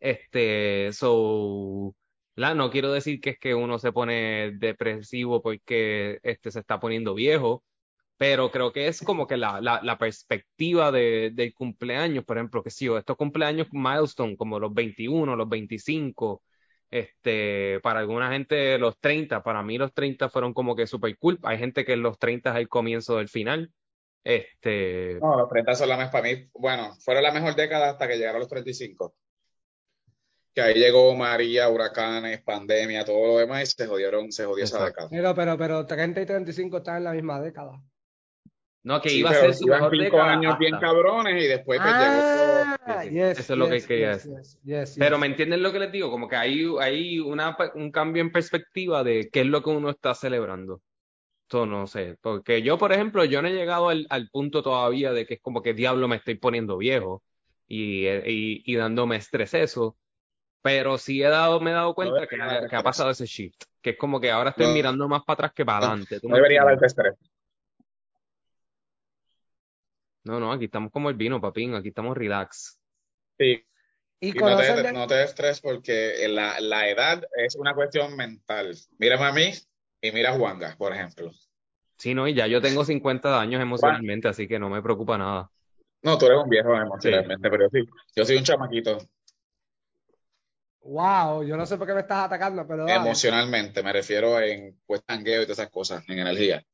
Este, 0.00 0.90
so, 0.92 1.94
la, 2.34 2.54
no 2.54 2.70
quiero 2.70 2.92
decir 2.92 3.20
que 3.20 3.30
es 3.30 3.38
que 3.38 3.54
uno 3.54 3.78
se 3.78 3.92
pone 3.92 4.52
depresivo 4.58 5.42
porque 5.42 6.18
este 6.22 6.50
se 6.50 6.60
está 6.60 6.80
poniendo 6.80 7.14
viejo, 7.14 7.64
pero 8.16 8.50
creo 8.50 8.72
que 8.72 8.88
es 8.88 9.02
como 9.02 9.26
que 9.26 9.36
la, 9.36 9.60
la, 9.60 9.80
la 9.82 9.98
perspectiva 9.98 10.92
de, 10.92 11.30
del 11.34 11.52
cumpleaños, 11.54 12.24
por 12.24 12.36
ejemplo, 12.38 12.62
que 12.62 12.70
si 12.70 12.86
yo, 12.86 12.98
estos 12.98 13.16
cumpleaños 13.16 13.68
milestone, 13.72 14.36
como 14.36 14.58
los 14.60 14.72
21, 14.72 15.36
los 15.36 15.48
25, 15.48 16.42
este, 16.90 17.80
para 17.82 18.00
alguna 18.00 18.30
gente 18.30 18.78
los 18.78 18.98
30, 19.00 19.42
para 19.42 19.62
mí 19.62 19.78
los 19.78 19.92
30 19.92 20.28
fueron 20.28 20.54
como 20.54 20.76
que 20.76 20.86
super 20.86 21.16
cool, 21.18 21.38
hay 21.42 21.58
gente 21.58 21.84
que 21.84 21.96
los 21.96 22.18
30 22.18 22.50
es 22.52 22.56
el 22.56 22.68
comienzo 22.68 23.16
del 23.16 23.28
final, 23.28 23.72
este, 24.24 25.18
No, 25.20 25.36
los 25.36 25.48
30 25.50 25.74
son 25.74 25.88
la 25.90 25.98
mejor 25.98 26.12
para 26.12 26.28
mí. 26.28 26.48
Bueno, 26.54 26.96
fueron 27.00 27.22
la 27.22 27.32
mejor 27.32 27.54
década 27.54 27.90
hasta 27.90 28.08
que 28.08 28.16
llegaron 28.16 28.40
los 28.40 28.48
35. 28.48 29.14
Que 30.54 30.62
ahí 30.62 30.74
llegó 30.74 31.14
María, 31.14 31.68
huracanes, 31.68 32.42
pandemia, 32.42 33.04
todo 33.04 33.26
lo 33.26 33.38
demás 33.38 33.62
y 33.62 33.66
se 33.66 33.86
jodieron, 33.86 34.32
se 34.32 34.46
jodió 34.46 34.64
esa 34.64 34.76
Exacto. 34.78 35.08
década. 35.08 35.08
Pero, 35.10 35.34
pero, 35.34 35.58
pero 35.58 35.86
30 35.86 36.22
y 36.22 36.26
35 36.26 36.78
están 36.78 36.98
en 36.98 37.04
la 37.04 37.12
misma 37.12 37.40
década. 37.40 37.82
No, 38.84 39.00
que 39.00 39.08
Sí, 39.08 39.18
iba 39.18 39.30
a 39.30 39.34
ser 39.34 39.54
su 39.54 39.66
mejor 39.66 39.90
cinco 39.90 40.04
década 40.04 40.32
años 40.32 40.58
bien 40.58 40.74
hasta- 40.74 40.86
cabrones 40.86 41.42
y 41.42 41.48
después 41.48 41.80
pues, 41.80 41.94
llegó 41.96 42.22
Ah, 42.86 43.02
Sí, 43.02 43.08
sí. 43.08 43.14
yes, 43.14 43.38
Eso 43.40 43.52
es 43.54 43.58
lo 43.58 43.68
que 43.68 43.82
quería 43.82 44.12
yes, 44.12 44.24
decir. 44.24 44.32
yes, 44.36 44.58
yes, 44.64 44.96
Pero 44.98 45.16
yes. 45.16 45.20
me 45.20 45.26
entienden 45.26 45.62
lo 45.62 45.72
que 45.72 45.78
les 45.78 45.90
digo, 45.92 46.10
como 46.10 46.28
que 46.28 46.36
hay, 46.36 46.66
hay 46.80 47.18
una, 47.18 47.56
un 47.74 47.90
cambio 47.90 48.20
en 48.22 48.30
perspectiva 48.30 49.02
de 49.02 49.28
qué 49.32 49.40
es 49.40 49.46
lo 49.46 49.62
que 49.62 49.70
uno 49.70 49.90
está 49.90 50.14
celebrando. 50.14 50.82
Esto 51.48 51.66
no 51.66 51.86
sé, 51.86 52.16
porque 52.20 52.62
yo, 52.62 52.78
por 52.78 52.92
ejemplo, 52.92 53.24
yo 53.24 53.42
no 53.42 53.48
he 53.48 53.52
llegado 53.52 53.88
al, 53.90 54.06
al 54.10 54.28
punto 54.30 54.62
todavía 54.62 55.12
de 55.12 55.26
que 55.26 55.34
es 55.34 55.40
como 55.40 55.62
que 55.62 55.74
diablo 55.74 56.08
me 56.08 56.16
estoy 56.16 56.34
poniendo 56.36 56.76
viejo 56.78 57.22
y, 57.68 58.06
y, 58.06 58.62
y 58.64 58.74
dándome 58.76 59.16
estrés 59.16 59.52
eso, 59.54 59.96
pero 60.62 60.96
sí 60.98 61.22
he 61.22 61.28
dado, 61.28 61.60
me 61.60 61.70
he 61.70 61.74
dado 61.74 61.94
cuenta 61.94 62.26
que, 62.26 62.36
debería 62.36 62.44
ha- 62.44 62.54
darte 62.54 62.68
que 62.70 62.76
ha 62.76 62.82
pasado 62.82 63.10
ese 63.10 63.26
shift, 63.26 63.62
que 63.82 63.90
es 63.90 63.96
como 63.98 64.20
que 64.20 64.30
ahora 64.30 64.50
estoy 64.50 64.66
No. 64.66 64.72
mirando 64.72 65.08
más 65.08 65.22
para 65.24 65.34
atrás 65.34 65.52
que 65.54 65.64
para 65.66 65.86
adelante. 65.86 66.20
¿tú 66.20 66.28
No 66.28 66.36
debería 66.36 66.64
darte 66.64 66.86
estrés. 66.86 67.14
No, 70.24 70.40
no, 70.40 70.52
aquí 70.52 70.64
estamos 70.66 70.90
como 70.90 71.10
el 71.10 71.16
vino, 71.16 71.40
papín, 71.40 71.74
aquí 71.74 71.88
estamos 71.88 72.16
relax. 72.16 72.78
Sí, 73.38 73.64
Y 74.20 74.38
y 74.38 74.42
no 74.42 74.56
te, 74.56 74.62
de- 74.74 74.92
no 74.92 75.06
te 75.06 75.22
estrés 75.22 75.60
porque 75.60 76.26
la, 76.28 76.60
la 76.60 76.88
edad 76.88 77.22
es 77.36 77.54
una 77.56 77.74
cuestión 77.74 78.16
mental. 78.16 78.74
Mírame 78.98 79.24
a 79.26 79.32
mí 79.32 79.52
y 80.00 80.12
mira 80.12 80.30
a 80.30 80.38
Juanga, 80.38 80.76
por 80.78 80.92
ejemplo. 80.94 81.30
Sí, 81.98 82.14
no, 82.14 82.26
y 82.28 82.34
ya 82.34 82.46
yo 82.46 82.60
tengo 82.60 82.84
50 82.84 83.40
años 83.40 83.62
emocionalmente, 83.62 84.28
así 84.28 84.46
que 84.48 84.58
no 84.58 84.68
me 84.68 84.82
preocupa 84.82 85.16
nada. 85.18 85.50
No, 86.02 86.16
tú 86.18 86.26
eres 86.26 86.38
un 86.42 86.48
viejo 86.50 86.74
emocionalmente, 86.76 87.50
pero 87.50 87.68
sí, 87.70 87.80
yo 88.14 88.24
soy 88.24 88.36
un 88.36 88.44
chamaquito. 88.44 88.98
Wow, 90.82 91.42
yo 91.44 91.56
no 91.56 91.64
sé 91.66 91.76
por 91.78 91.86
qué 91.86 91.94
me 91.94 92.00
estás 92.00 92.26
atacando, 92.26 92.66
pero 92.66 92.84
dale. 92.86 93.00
Emocionalmente, 93.00 93.82
me 93.82 93.92
refiero 93.92 94.38
en 94.40 94.78
pues 94.86 95.02
tangueo 95.04 95.42
y 95.42 95.44
todas 95.46 95.58
esas 95.58 95.70
cosas, 95.70 96.04
en 96.08 96.18
energía. 96.18 96.64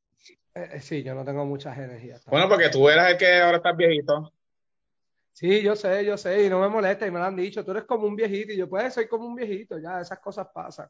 Eh, 0.55 0.69
eh, 0.75 0.81
sí, 0.81 1.03
yo 1.03 1.15
no 1.15 1.25
tengo 1.25 1.45
muchas 1.45 1.77
energías. 1.79 2.25
Bueno, 2.27 2.49
porque 2.49 2.69
tú 2.71 2.89
eras 2.89 3.11
el 3.11 3.17
que 3.17 3.41
ahora 3.41 3.59
estás 3.59 3.77
viejito. 3.77 4.33
Sí, 5.33 5.63
yo 5.63 5.75
sé, 5.75 6.05
yo 6.05 6.19
sé, 6.19 6.45
y 6.45 6.51
no 6.51 6.61
me 6.61 6.69
molesta, 6.69 7.07
y 7.07 7.11
me 7.11 7.19
lo 7.19 7.25
han 7.25 7.37
dicho, 7.37 7.65
tú 7.65 7.71
eres 7.71 7.85
como 7.85 8.07
un 8.07 8.15
viejito, 8.15 8.53
y 8.53 8.57
yo 8.59 8.69
puedo 8.69 8.91
ser 8.91 9.09
como 9.09 9.27
un 9.27 9.35
viejito, 9.35 9.79
ya, 9.79 10.01
esas 10.01 10.19
cosas 10.21 10.49
pasan. 10.53 10.89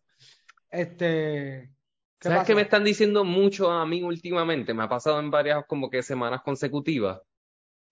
Este, 0.71 1.71
¿qué 2.19 2.29
¿Sabes 2.29 2.38
pasa? 2.38 2.47
qué 2.49 2.55
me 2.57 2.62
están 2.62 2.85
diciendo 2.85 3.25
mucho 3.25 3.71
a 3.71 3.87
mí 3.87 4.02
últimamente? 4.02 4.75
Me 4.75 4.83
ha 4.85 4.88
pasado 4.88 5.21
en 5.21 5.31
varias 5.31 5.64
como 5.67 5.88
que 5.90 6.02
semanas 6.02 6.43
consecutivas. 6.43 7.21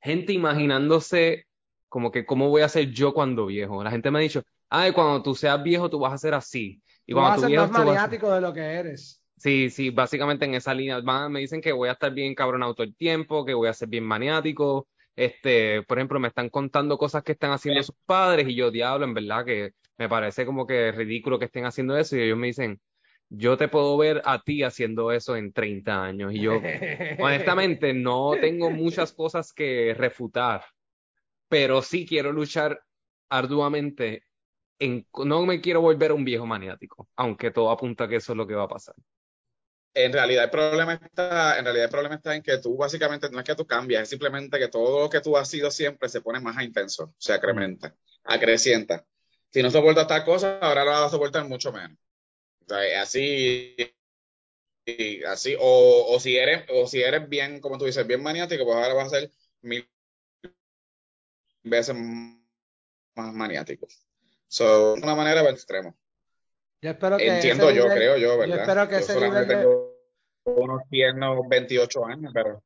Gente 0.01 0.33
imaginándose 0.33 1.47
como 1.89 2.11
que 2.13 2.27
cómo 2.27 2.49
voy 2.51 2.63
a 2.63 2.69
ser 2.69 2.91
yo 2.93 3.15
cuando 3.15 3.47
viejo. 3.47 3.83
La 3.85 3.91
gente 3.91 4.11
me 4.11 4.19
ha 4.21 4.23
dicho, 4.23 4.43
ay, 4.71 4.93
cuando 4.93 5.23
tú 5.23 5.35
seas 5.35 5.63
viejo 5.63 5.91
tú 5.91 5.99
vas 6.01 6.15
a 6.15 6.19
ser 6.19 6.35
así. 6.35 6.83
Y 7.07 7.13
Tú 7.13 7.21
vas 7.21 7.35
a 7.35 7.35
cuando 7.35 7.43
tú 7.43 7.43
ser 7.43 7.51
viejo 7.51 7.69
más 7.69 7.71
tú 7.73 7.85
vas 7.85 8.07
a- 8.07 8.07
maniático 8.07 8.31
de 8.33 8.41
lo 8.41 8.53
que 8.53 8.61
eres. 8.63 9.23
Sí, 9.39 9.71
sí, 9.71 9.91
básicamente 9.91 10.45
en 10.47 10.55
esa 10.55 10.75
línea. 10.75 11.01
Van- 11.01 11.31
me 11.31 11.41
dicen 11.41 11.61
que 11.61 11.73
voy 11.73 11.89
a 11.89 11.93
estar 11.93 12.13
bien 12.13 12.35
cabronado 12.35 12.75
todo 12.75 12.85
el 12.87 12.97
tiempo, 12.97 13.45
que 13.45 13.55
voy 13.55 13.69
a 13.69 13.73
ser 13.73 13.89
bien 13.89 14.05
maniático. 14.05 14.89
Este, 15.15 15.83
por 15.85 15.99
ejemplo, 15.99 16.19
me 16.21 16.29
están 16.29 16.49
contando 16.51 16.99
cosas 16.99 17.23
que 17.23 17.33
están 17.33 17.53
haciendo 17.53 17.83
sus 17.83 17.95
padres 18.07 18.49
y 18.49 18.55
yo, 18.57 18.71
diablo, 18.71 19.05
en 19.05 19.15
verdad 19.15 19.45
que 19.45 19.73
me 19.97 20.09
parece 20.09 20.45
como 20.47 20.67
que 20.67 20.93
ridículo 20.93 21.39
que 21.39 21.45
estén 21.47 21.65
haciendo 21.67 21.97
eso 21.97 22.17
y 22.17 22.23
ellos 22.23 22.39
me 22.39 22.49
dicen, 22.49 22.81
yo 23.29 23.57
te 23.57 23.69
puedo 23.69 23.97
ver 23.97 24.23
a 24.25 24.43
ti 24.43 24.63
haciendo 24.63 25.13
eso 25.13 25.37
en 25.37 25.53
30 25.53 26.03
años. 26.05 26.33
Y 26.35 26.41
yo, 26.41 26.67
honestamente, 27.19 27.93
no 27.95 28.39
tengo 28.41 28.71
muchas 28.71 29.13
cosas 29.13 29.53
que 29.53 29.95
refutar, 29.97 30.65
pero 31.49 31.83
sí 31.83 32.07
quiero 32.07 32.33
luchar 32.33 32.81
arduamente. 33.31 34.25
En, 34.81 35.07
no 35.27 35.47
me 35.47 35.61
quiero 35.61 35.81
volver 35.83 36.13
un 36.13 36.25
viejo 36.25 36.47
maniático, 36.47 37.09
aunque 37.17 37.51
todo 37.53 37.71
apunta 37.71 38.05
a 38.05 38.09
que 38.09 38.17
eso 38.17 38.33
es 38.33 38.39
lo 38.39 38.47
que 38.47 38.55
va 38.57 38.65
a 38.65 38.69
pasar. 38.69 38.95
En 39.95 40.13
realidad 40.13 40.45
el 40.45 40.51
problema 40.51 40.95
está, 40.95 41.59
en 41.59 41.65
realidad 41.65 41.87
el 41.87 41.91
problema 41.91 42.15
está 42.17 42.35
en 42.37 42.43
que 42.43 42.59
tú 42.59 42.77
básicamente 42.77 43.29
no 43.31 43.39
es 43.39 43.45
que 43.45 43.55
tú 43.55 43.67
cambias, 43.67 44.03
es 44.03 44.09
simplemente 44.11 44.59
que 44.59 44.69
todo 44.69 45.01
lo 45.01 45.11
que 45.11 45.21
tú 45.21 45.37
has 45.37 45.49
sido 45.49 45.71
siempre 45.71 46.09
se 46.09 46.21
pone 46.21 46.41
más 46.41 46.63
intenso, 46.63 47.15
se 47.19 47.33
acrementa, 47.33 47.95
acrecienta. 48.25 49.05
Si 49.51 49.63
no 49.63 49.71
soportas 49.71 50.03
estas 50.03 50.25
cosas, 50.25 50.59
ahora 50.63 50.85
lo 50.85 50.91
vas 50.91 51.07
a 51.07 51.11
soportar 51.11 51.49
mucho 51.49 51.73
menos. 51.73 51.99
O 52.67 52.69
sea, 52.69 53.03
así, 53.03 53.75
o, 55.59 56.07
o, 56.15 56.21
si 56.21 56.37
eres, 56.37 56.65
o 56.71 56.87
si 56.87 57.03
eres 57.03 57.29
bien, 57.29 57.61
como 57.61 57.79
tú 57.79 57.87
dices, 57.87 58.07
bien 58.07 58.23
maniático, 58.23 58.65
pues 58.65 58.77
ahora 58.77 58.95
vas 58.95 59.13
a 59.13 59.21
ser 59.21 59.33
mil 59.63 59.89
veces 61.63 61.95
más 61.95 63.35
maniático. 63.35 63.87
So, 64.49 64.95
una 64.95 65.15
manera 65.15 65.41
al 65.41 65.49
extremo. 65.49 65.97
Yo 66.81 66.91
espero 66.91 67.17
que 67.17 67.27
Entiendo 67.27 67.71
yo, 67.71 67.87
creo 67.89 68.17
yo, 68.17 68.39
¿verdad? 68.39 68.55
Yo 68.57 68.61
espero 68.63 68.89
que 68.89 68.95
yo 68.95 68.99
ese 69.01 69.13
solamente 69.15 69.41
nivel 69.41 69.49
de, 69.49 69.57
tengo 69.65 69.99
unos 70.45 70.83
tiernos 70.89 71.49
28 71.49 72.07
años, 72.07 72.31
pero 72.33 72.63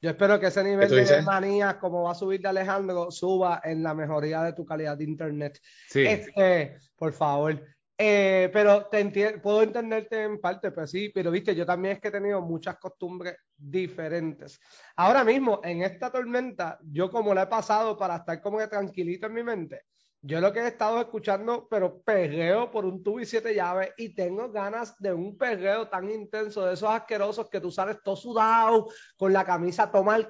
yo 0.00 0.10
espero 0.10 0.38
que 0.40 0.46
ese 0.48 0.64
nivel 0.64 0.88
de 0.90 1.22
manía, 1.22 1.78
como 1.78 2.02
va 2.02 2.10
a 2.12 2.14
subir 2.16 2.40
de 2.40 2.48
Alejandro, 2.48 3.10
suba 3.10 3.60
en 3.64 3.82
la 3.82 3.94
mejoría 3.94 4.42
de 4.42 4.52
tu 4.52 4.64
calidad 4.64 4.98
de 4.98 5.04
internet. 5.04 5.60
Sí. 5.88 6.04
Este, 6.04 6.76
por 6.96 7.12
favor. 7.12 7.64
Eh, 7.96 8.50
pero 8.52 8.86
te 8.86 9.00
enti- 9.04 9.40
puedo 9.40 9.62
entenderte 9.62 10.24
en 10.24 10.40
parte, 10.40 10.72
pues 10.72 10.90
sí, 10.90 11.10
pero 11.14 11.30
viste, 11.30 11.54
yo 11.54 11.64
también 11.64 11.94
es 11.94 12.00
que 12.00 12.08
he 12.08 12.10
tenido 12.10 12.40
muchas 12.42 12.76
costumbres 12.78 13.36
diferentes. 13.56 14.58
Ahora 14.96 15.22
mismo, 15.22 15.60
en 15.62 15.82
esta 15.82 16.10
tormenta, 16.10 16.78
yo 16.82 17.08
como 17.08 17.32
la 17.32 17.42
he 17.42 17.46
pasado 17.46 17.96
para 17.96 18.16
estar 18.16 18.40
como 18.40 18.58
que 18.58 18.66
tranquilito 18.66 19.28
en 19.28 19.34
mi 19.34 19.44
mente, 19.44 19.82
yo 20.24 20.40
lo 20.40 20.52
que 20.52 20.60
he 20.60 20.68
estado 20.68 21.00
escuchando, 21.00 21.66
pero 21.68 22.00
perreo 22.00 22.70
por 22.70 22.84
un 22.84 23.02
tubo 23.02 23.18
y 23.18 23.26
siete 23.26 23.54
llaves 23.54 23.90
y 23.96 24.14
tengo 24.14 24.50
ganas 24.52 24.96
de 24.98 25.12
un 25.12 25.36
perreo 25.36 25.88
tan 25.88 26.08
intenso, 26.08 26.64
de 26.64 26.74
esos 26.74 26.88
asquerosos 26.88 27.50
que 27.50 27.60
tú 27.60 27.72
sales 27.72 27.98
todo 28.04 28.14
sudado, 28.14 28.88
con 29.16 29.32
la 29.32 29.44
camisa 29.44 29.90
toma 29.90 30.14
el 30.16 30.28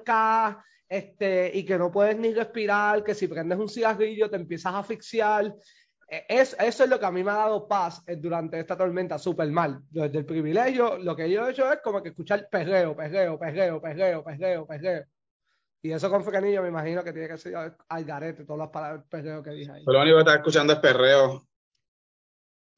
este, 0.89 1.51
y 1.53 1.63
que 1.63 1.77
no 1.77 1.91
puedes 1.91 2.17
ni 2.17 2.33
respirar, 2.33 3.03
que 3.03 3.13
si 3.13 3.27
prendes 3.27 3.57
un 3.57 3.69
cigarrillo 3.69 4.29
te 4.29 4.35
empiezas 4.35 4.73
a 4.73 4.79
asfixiar. 4.79 5.55
Eh, 6.09 6.25
Es, 6.27 6.55
eso 6.59 6.83
es 6.83 6.89
lo 6.89 6.99
que 6.99 7.05
a 7.05 7.11
mí 7.11 7.23
me 7.23 7.31
ha 7.31 7.35
dado 7.35 7.67
paz 7.67 8.03
eh, 8.07 8.15
durante 8.15 8.59
esta 8.59 8.75
tormenta, 8.75 9.19
súper 9.19 9.49
mal. 9.51 9.79
Desde 9.89 10.17
el 10.17 10.25
privilegio, 10.25 10.97
lo 10.97 11.15
que 11.15 11.29
yo 11.29 11.47
he 11.47 11.51
hecho 11.51 11.71
es 11.71 11.79
como 11.81 12.01
que 12.01 12.09
escuchar 12.09 12.47
perreo, 12.49 12.95
perreo, 12.95 13.37
perreo, 13.37 13.79
perreo, 13.81 14.23
perreo, 14.23 14.65
perreo. 14.67 15.05
Y 15.83 15.91
eso 15.91 16.09
con 16.09 16.23
Frenillo 16.23 16.61
me 16.61 16.69
imagino 16.69 17.03
que 17.03 17.11
tiene 17.11 17.27
que 17.27 17.37
ser 17.37 17.55
al- 17.55 18.05
garete, 18.05 18.45
todas 18.45 18.59
las 18.59 18.69
palabras 18.69 19.05
perreo 19.09 19.43
que 19.43 19.51
dije 19.51 19.71
ahí. 19.71 19.83
lo 19.85 20.01
único 20.01 20.15
que 20.15 20.21
estás 20.21 20.35
escuchando 20.37 20.73
es 20.73 20.79
perreo 20.79 21.47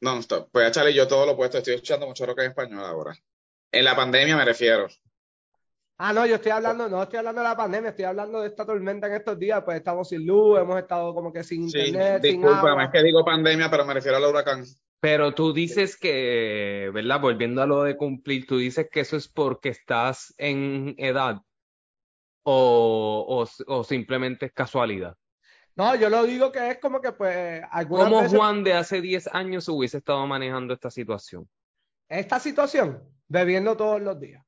non-stop. 0.01 0.49
Pues 0.51 0.69
échale 0.69 0.93
yo 0.93 1.07
todo 1.07 1.25
lo 1.25 1.33
opuesto, 1.33 1.57
estoy 1.57 1.75
escuchando 1.75 2.07
mucho 2.07 2.25
rock 2.25 2.39
en 2.39 2.49
español 2.51 2.83
ahora. 2.85 3.13
En 3.71 3.85
la 3.85 3.95
pandemia 3.95 4.37
me 4.37 4.45
refiero. 4.45 4.87
Ah, 5.97 6.11
no, 6.13 6.25
yo 6.25 6.35
estoy 6.35 6.51
hablando, 6.51 6.89
no 6.89 7.03
estoy 7.03 7.19
hablando 7.19 7.41
de 7.41 7.47
la 7.47 7.55
pandemia, 7.55 7.89
estoy 7.91 8.05
hablando 8.05 8.41
de 8.41 8.47
esta 8.47 8.65
tormenta 8.65 9.07
en 9.07 9.13
estos 9.13 9.39
días, 9.39 9.61
pues 9.63 9.77
estamos 9.77 10.09
sin 10.09 10.25
luz, 10.25 10.59
hemos 10.59 10.77
estado 10.79 11.13
como 11.13 11.31
que 11.31 11.43
sin 11.43 11.63
Sí, 11.69 11.77
internet, 11.77 12.23
sin 12.25 12.43
discúlpame, 12.43 12.83
agua. 12.83 12.85
es 12.85 12.91
que 12.91 13.03
digo 13.03 13.23
pandemia, 13.25 13.69
pero 13.69 13.85
me 13.85 13.93
refiero 13.93 14.17
al 14.17 14.25
huracán. 14.25 14.63
Pero 14.99 15.33
tú 15.35 15.53
dices 15.53 15.97
que, 15.97 16.89
¿verdad? 16.93 17.21
Volviendo 17.21 17.61
a 17.61 17.67
lo 17.67 17.83
de 17.83 17.95
cumplir, 17.95 18.47
tú 18.47 18.57
dices 18.57 18.87
que 18.91 19.01
eso 19.01 19.17
es 19.17 19.27
porque 19.27 19.69
estás 19.69 20.33
en 20.37 20.95
edad 20.97 21.37
o, 22.45 23.45
o, 23.67 23.73
o 23.75 23.83
simplemente 23.85 24.47
es 24.47 24.53
casualidad. 24.53 25.17
No, 25.75 25.95
yo 25.95 26.09
lo 26.09 26.23
digo 26.23 26.51
que 26.51 26.71
es 26.71 26.79
como 26.79 27.01
que 27.01 27.11
pues 27.11 27.61
algunas 27.71 28.05
¿Cómo 28.05 28.17
veces 28.17 28.39
Juan 28.39 28.63
de 28.63 28.73
hace 28.73 29.01
10 29.01 29.27
años 29.27 29.67
hubiese 29.69 29.97
estado 29.97 30.25
manejando 30.27 30.73
esta 30.73 30.91
situación? 30.91 31.49
esta 32.09 32.39
situación, 32.39 33.03
bebiendo 33.27 33.77
todos 33.77 34.01
los 34.01 34.19
días, 34.19 34.43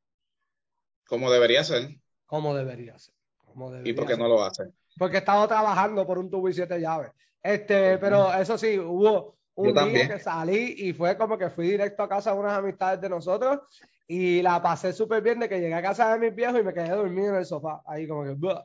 Como 1.06 1.32
debería 1.32 1.64
ser. 1.64 2.00
como 2.26 2.56
debería 2.56 2.98
ser. 3.00 3.14
Como 3.38 3.72
¿Y 3.84 3.94
debería 3.94 3.94
por 3.94 4.08
qué 4.08 4.16
ser. 4.16 4.22
no 4.22 4.28
lo 4.28 4.44
hace? 4.44 4.64
Porque 4.98 5.18
he 5.18 5.20
estado 5.20 5.48
trabajando 5.48 6.06
por 6.06 6.18
un 6.20 6.30
tubo 6.30 6.50
y 6.50 6.54
siete 6.54 6.80
llaves. 6.80 7.12
Este, 7.42 7.98
Ujú. 7.98 8.00
pero 8.00 8.34
eso 8.34 8.58
sí, 8.58 8.78
hubo 8.80 9.38
un 9.56 9.68
Yo 9.68 9.74
día 9.78 9.82
también. 9.82 10.08
que 10.08 10.20
salí 10.20 10.76
y 10.78 10.94
fue 10.94 11.18
como 11.18 11.38
que 11.38 11.50
fui 11.50 11.70
directo 11.70 12.04
a 12.04 12.10
casa 12.10 12.34
de 12.34 12.40
unas 12.40 12.58
amistades 12.58 13.02
de 13.02 13.10
nosotros 13.10 13.60
y 14.08 14.42
la 14.42 14.62
pasé 14.62 14.94
súper 14.94 15.22
bien 15.22 15.40
de 15.40 15.50
que 15.50 15.60
llegué 15.60 15.74
a 15.74 15.82
casa 15.82 16.14
de 16.14 16.20
mis 16.20 16.36
viejos 16.36 16.60
y 16.60 16.64
me 16.64 16.74
quedé 16.74 16.90
dormido 16.90 17.30
en 17.30 17.36
el 17.36 17.46
sofá, 17.46 17.82
ahí 17.86 18.08
como 18.08 18.24
que 18.24 18.32
"Buah". 18.32 18.64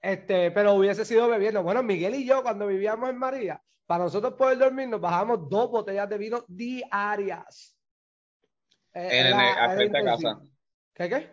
Este, 0.00 0.50
pero 0.52 0.74
hubiese 0.74 1.04
sido 1.04 1.28
bebiendo. 1.28 1.62
Bueno, 1.62 1.82
Miguel 1.82 2.14
y 2.14 2.24
yo 2.24 2.42
cuando 2.42 2.66
vivíamos 2.66 3.10
en 3.10 3.18
María, 3.18 3.60
para 3.86 4.04
nosotros 4.04 4.34
poder 4.34 4.58
dormir 4.58 4.88
nos 4.88 5.00
bajábamos 5.00 5.48
dos 5.48 5.70
botellas 5.70 6.08
de 6.08 6.18
vino 6.18 6.44
diarias. 6.46 7.76
Eh, 8.94 9.08
En 9.20 9.26
el- 9.26 9.32
era- 9.32 9.54
al 9.64 9.70
era 9.70 9.74
frente 9.76 9.98
a 9.98 10.04
casa. 10.04 10.40
¿Qué 10.94 11.08
qué? 11.08 11.30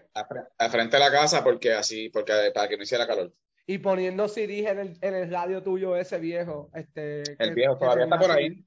Al 0.57 0.69
frente 0.71 0.97
de 0.97 1.03
la 1.03 1.11
casa, 1.11 1.43
porque 1.43 1.73
así, 1.73 2.09
porque 2.09 2.33
para 2.53 2.67
que 2.67 2.77
no 2.77 2.83
hiciera 2.83 3.05
calor. 3.07 3.31
Y 3.67 3.79
poniendo 3.79 4.27
CDs 4.27 4.67
en 4.71 4.79
el, 4.79 4.97
en 5.01 5.15
el 5.15 5.31
radio 5.31 5.61
tuyo 5.63 5.95
ese 5.95 6.19
viejo. 6.19 6.69
Este, 6.73 7.21
El 7.21 7.37
que- 7.37 7.53
viejo 7.55 7.77
todavía 7.77 8.03
está 8.05 8.19
por 8.19 8.31
ahí. 8.31 8.63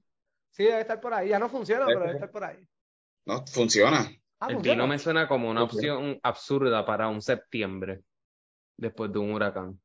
Sí, 0.50 0.64
debe 0.64 0.80
estar 0.80 1.00
por 1.00 1.14
ahí. 1.14 1.28
Ya 1.28 1.38
no 1.38 1.48
funciona, 1.48 1.82
Debe 1.86 1.92
pero 1.94 2.00
debe 2.06 2.14
estar 2.14 2.30
por 2.30 2.44
ahí. 2.44 2.66
No, 3.26 3.46
funciona. 3.46 4.10
Ah, 4.40 4.48
El 4.50 4.58
vino 4.58 4.86
me 4.86 4.98
suena 4.98 5.26
como 5.26 5.50
una 5.50 5.62
opción 5.64 6.18
absurda 6.22 6.84
para 6.86 7.08
un 7.08 7.20
septiembre 7.20 8.02
después 8.76 9.12
de 9.12 9.18
un 9.18 9.32
huracán. 9.32 9.80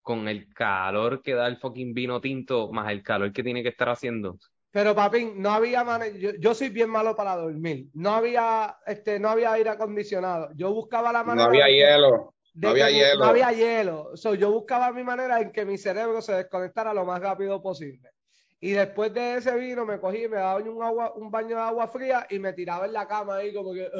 Con 0.00 0.28
el 0.28 0.52
calor 0.54 1.22
que 1.22 1.34
da 1.34 1.46
el 1.46 1.58
fucking 1.58 1.92
vino 1.94 2.20
tinto, 2.20 2.70
más 2.72 2.90
el 2.90 3.02
calor 3.02 3.32
que 3.32 3.42
tiene 3.42 3.62
que 3.62 3.70
estar 3.70 3.88
haciendo. 3.88 4.38
Pero 4.70 4.94
papín, 4.94 5.34
no 5.42 5.50
había 5.50 5.84
manera. 5.84 6.16
Yo, 6.16 6.30
yo 6.38 6.54
soy 6.54 6.70
bien 6.70 6.88
malo 6.90 7.14
para 7.14 7.36
dormir. 7.36 7.88
No 7.94 8.10
había, 8.10 8.78
este, 8.86 9.20
no 9.20 9.28
había 9.28 9.52
aire 9.52 9.70
acondicionado. 9.70 10.50
Yo 10.54 10.72
buscaba 10.72 11.12
la 11.12 11.20
No 11.20 11.26
manera 11.26 11.46
había 11.46 11.64
de 11.66 11.70
que- 11.70 11.76
hielo. 11.76 12.34
de 12.54 12.66
No 12.66 12.70
había 12.70 12.90
hielo. 12.90 13.18
no 13.24 13.30
había 13.30 13.52
hielo. 13.52 14.16
So, 14.16 14.34
yo 14.34 14.50
buscaba 14.50 14.92
mi 14.92 15.04
manera 15.04 15.40
en 15.40 15.52
que 15.52 15.64
mi 15.64 15.76
cerebro 15.76 16.22
se 16.22 16.34
desconectara 16.34 16.94
lo 16.94 17.04
más 17.04 17.20
rápido 17.20 17.60
posible. 17.62 18.10
Y 18.64 18.70
después 18.70 19.12
de 19.12 19.38
ese 19.38 19.56
vino 19.56 19.84
me 19.84 19.98
cogí, 19.98 20.28
me 20.28 20.36
daba 20.36 20.58
un, 20.62 20.80
agua, 20.80 21.12
un 21.16 21.32
baño 21.32 21.56
de 21.56 21.62
agua 21.62 21.88
fría 21.88 22.28
y 22.30 22.38
me 22.38 22.52
tiraba 22.52 22.86
en 22.86 22.92
la 22.92 23.08
cama 23.08 23.38
ahí 23.38 23.52
como 23.52 23.74
que... 23.74 23.90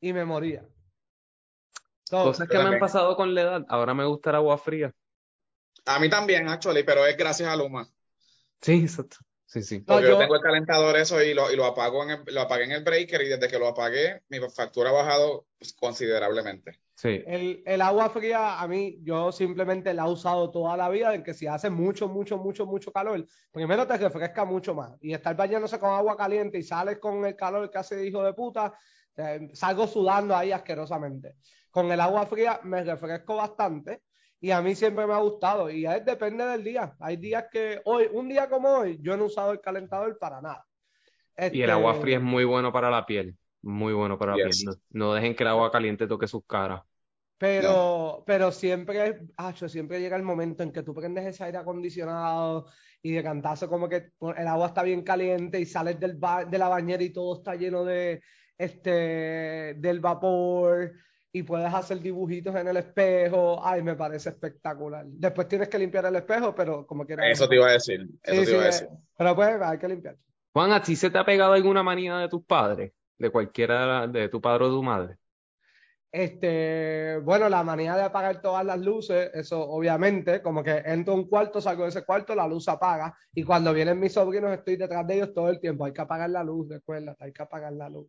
Y 0.00 0.12
me 0.12 0.24
moría. 0.24 0.64
So, 2.04 2.22
Cosas 2.22 2.48
que 2.48 2.56
me 2.56 2.64
han 2.64 2.78
pasado 2.78 3.16
con 3.16 3.34
la 3.34 3.40
edad. 3.42 3.66
Ahora 3.68 3.92
me 3.92 4.04
gusta 4.04 4.30
el 4.30 4.36
agua 4.36 4.58
fría. 4.58 4.94
A 5.86 5.98
mí 5.98 6.08
también, 6.08 6.48
actually, 6.48 6.84
pero 6.84 7.04
es 7.04 7.16
gracias 7.16 7.48
a 7.48 7.56
Luma. 7.56 7.84
Sí, 8.60 8.82
exacto. 8.82 9.16
Sí, 9.44 9.60
sí. 9.62 9.80
No, 9.80 9.94
Porque 9.94 10.04
yo 10.04 10.10
yo- 10.12 10.18
tengo 10.18 10.36
el 10.36 10.40
calentador 10.40 10.96
eso 10.96 11.20
y 11.20 11.34
lo, 11.34 11.50
y 11.50 11.56
lo 11.56 11.64
apago 11.64 12.04
en 12.04 12.10
el, 12.10 12.22
lo 12.32 12.42
apagué 12.42 12.64
en 12.64 12.72
el 12.72 12.84
breaker 12.84 13.22
y 13.22 13.28
desde 13.28 13.48
que 13.48 13.58
lo 13.58 13.66
apagué, 13.66 14.22
mi 14.28 14.38
factura 14.50 14.90
ha 14.90 14.92
bajado 14.92 15.46
pues, 15.58 15.72
considerablemente. 15.72 16.80
Sí. 16.96 17.22
El, 17.26 17.62
el 17.66 17.80
agua 17.82 18.08
fría, 18.08 18.60
a 18.60 18.68
mí, 18.68 18.98
yo 19.02 19.32
simplemente 19.32 19.92
la 19.92 20.06
he 20.06 20.10
usado 20.10 20.50
toda 20.50 20.76
la 20.76 20.88
vida, 20.88 21.14
en 21.14 21.24
que 21.24 21.34
si 21.34 21.46
hace 21.46 21.68
mucho, 21.68 22.08
mucho, 22.08 22.38
mucho, 22.38 22.66
mucho 22.66 22.92
calor, 22.92 23.26
primero 23.50 23.86
te 23.86 23.98
refresca 23.98 24.44
mucho 24.44 24.74
más. 24.74 24.96
Y 25.00 25.12
estar 25.12 25.36
bañándose 25.36 25.78
con 25.78 25.90
agua 25.90 26.16
caliente 26.16 26.58
y 26.58 26.62
sales 26.62 26.98
con 26.98 27.24
el 27.24 27.34
calor 27.34 27.70
que 27.70 27.78
hace 27.78 28.06
hijo 28.06 28.22
de 28.22 28.32
puta, 28.32 28.72
eh, 29.16 29.48
salgo 29.52 29.86
sudando 29.86 30.36
ahí 30.36 30.52
asquerosamente. 30.52 31.34
Con 31.70 31.90
el 31.90 32.00
agua 32.00 32.26
fría 32.26 32.60
me 32.62 32.84
refresco 32.84 33.36
bastante 33.36 34.02
y 34.40 34.50
a 34.50 34.60
mí 34.62 34.74
siempre 34.74 35.06
me 35.06 35.14
ha 35.14 35.18
gustado. 35.18 35.70
Y 35.70 35.86
es 35.86 36.04
depende 36.04 36.44
del 36.46 36.62
día. 36.62 36.94
Hay 37.00 37.16
días 37.16 37.46
que 37.50 37.80
hoy, 37.84 38.08
un 38.12 38.28
día 38.28 38.48
como 38.48 38.68
hoy, 38.68 38.98
yo 39.00 39.16
no 39.16 39.24
he 39.24 39.26
usado 39.26 39.52
el 39.52 39.60
calentador 39.60 40.16
para 40.18 40.40
nada. 40.40 40.64
Y 41.50 41.62
el 41.62 41.70
agua 41.70 41.92
Este, 41.92 42.02
fría 42.02 42.16
es 42.18 42.22
muy 42.22 42.44
bueno 42.44 42.72
para 42.72 42.90
la 42.90 43.04
piel. 43.04 43.36
Muy 43.64 43.92
bueno 43.92 44.18
para 44.18 44.36
la 44.36 44.44
Yes. 44.44 44.64
No, 44.66 44.74
no 44.90 45.14
dejen 45.14 45.34
que 45.34 45.42
el 45.42 45.48
agua 45.48 45.70
caliente 45.70 46.06
toque 46.06 46.28
sus 46.28 46.44
caras. 46.46 46.82
Pero, 47.38 48.22
pero 48.26 48.52
siempre, 48.52 49.20
acho, 49.36 49.68
siempre 49.68 50.00
llega 50.00 50.16
el 50.16 50.22
momento 50.22 50.62
en 50.62 50.72
que 50.72 50.82
tú 50.82 50.94
prendes 50.94 51.26
ese 51.26 51.44
aire 51.44 51.58
acondicionado 51.58 52.66
y 53.02 53.12
de 53.12 53.22
cantazo 53.22 53.68
como 53.68 53.88
que 53.88 54.12
el 54.36 54.46
agua 54.46 54.68
está 54.68 54.82
bien 54.82 55.02
caliente 55.02 55.60
y 55.60 55.66
sales 55.66 55.98
del 55.98 56.14
ba- 56.14 56.44
de 56.44 56.58
la 56.58 56.68
bañera 56.68 57.02
y 57.02 57.10
todo 57.10 57.36
está 57.36 57.54
lleno 57.54 57.84
de 57.84 58.22
este 58.56 59.74
del 59.76 60.00
vapor 60.00 60.92
y 61.32 61.42
puedes 61.42 61.74
hacer 61.74 62.00
dibujitos 62.00 62.54
en 62.54 62.68
el 62.68 62.76
espejo. 62.76 63.60
Ay, 63.66 63.82
me 63.82 63.96
parece 63.96 64.30
espectacular. 64.30 65.04
Después 65.06 65.48
tienes 65.48 65.68
que 65.68 65.78
limpiar 65.78 66.06
el 66.06 66.16
espejo, 66.16 66.54
pero 66.54 66.86
como 66.86 67.04
quieras. 67.04 67.26
Eso 67.30 67.48
te 67.48 67.56
iba 67.56 67.66
a 67.66 67.72
decir. 67.72 68.08
Eso 68.22 68.40
Sí, 68.40 68.44
te 68.46 68.52
iba 68.52 68.62
a 68.62 68.66
decir. 68.66 68.88
Pero 69.18 69.34
pues 69.34 69.60
hay 69.60 69.78
que 69.78 69.88
limpiar. 69.88 70.16
Juan, 70.52 70.70
¿a 70.72 70.80
ti 70.80 70.94
se 70.94 71.10
te 71.10 71.18
ha 71.18 71.24
pegado 71.24 71.52
alguna 71.52 71.82
manía 71.82 72.16
de 72.18 72.28
tus 72.28 72.44
padres? 72.44 72.92
De 73.18 73.30
cualquiera 73.30 74.06
de 74.06 74.28
tu 74.28 74.40
padre 74.40 74.64
o 74.66 74.70
tu 74.70 74.82
madre. 74.82 75.16
Este, 76.12 77.18
bueno, 77.24 77.48
la 77.48 77.64
manía 77.64 77.96
de 77.96 78.02
apagar 78.04 78.40
todas 78.40 78.64
las 78.64 78.78
luces, 78.80 79.30
eso 79.34 79.60
obviamente, 79.68 80.40
como 80.42 80.62
que 80.62 80.76
entro 80.86 81.12
a 81.12 81.16
un 81.16 81.28
cuarto, 81.28 81.60
salgo 81.60 81.82
de 81.82 81.88
ese 81.88 82.04
cuarto, 82.04 82.36
la 82.36 82.46
luz 82.46 82.68
apaga 82.68 83.12
y 83.34 83.42
cuando 83.42 83.72
vienen 83.74 83.98
mis 83.98 84.12
sobrinos 84.12 84.52
estoy 84.52 84.76
detrás 84.76 85.04
de 85.08 85.14
ellos 85.16 85.34
todo 85.34 85.48
el 85.50 85.58
tiempo, 85.58 85.84
hay 85.84 85.92
que 85.92 86.02
apagar 86.02 86.30
la 86.30 86.44
luz, 86.44 86.68
recuerda, 86.68 87.16
hay 87.18 87.32
que 87.32 87.42
apagar 87.42 87.72
la 87.72 87.88
luz. 87.88 88.06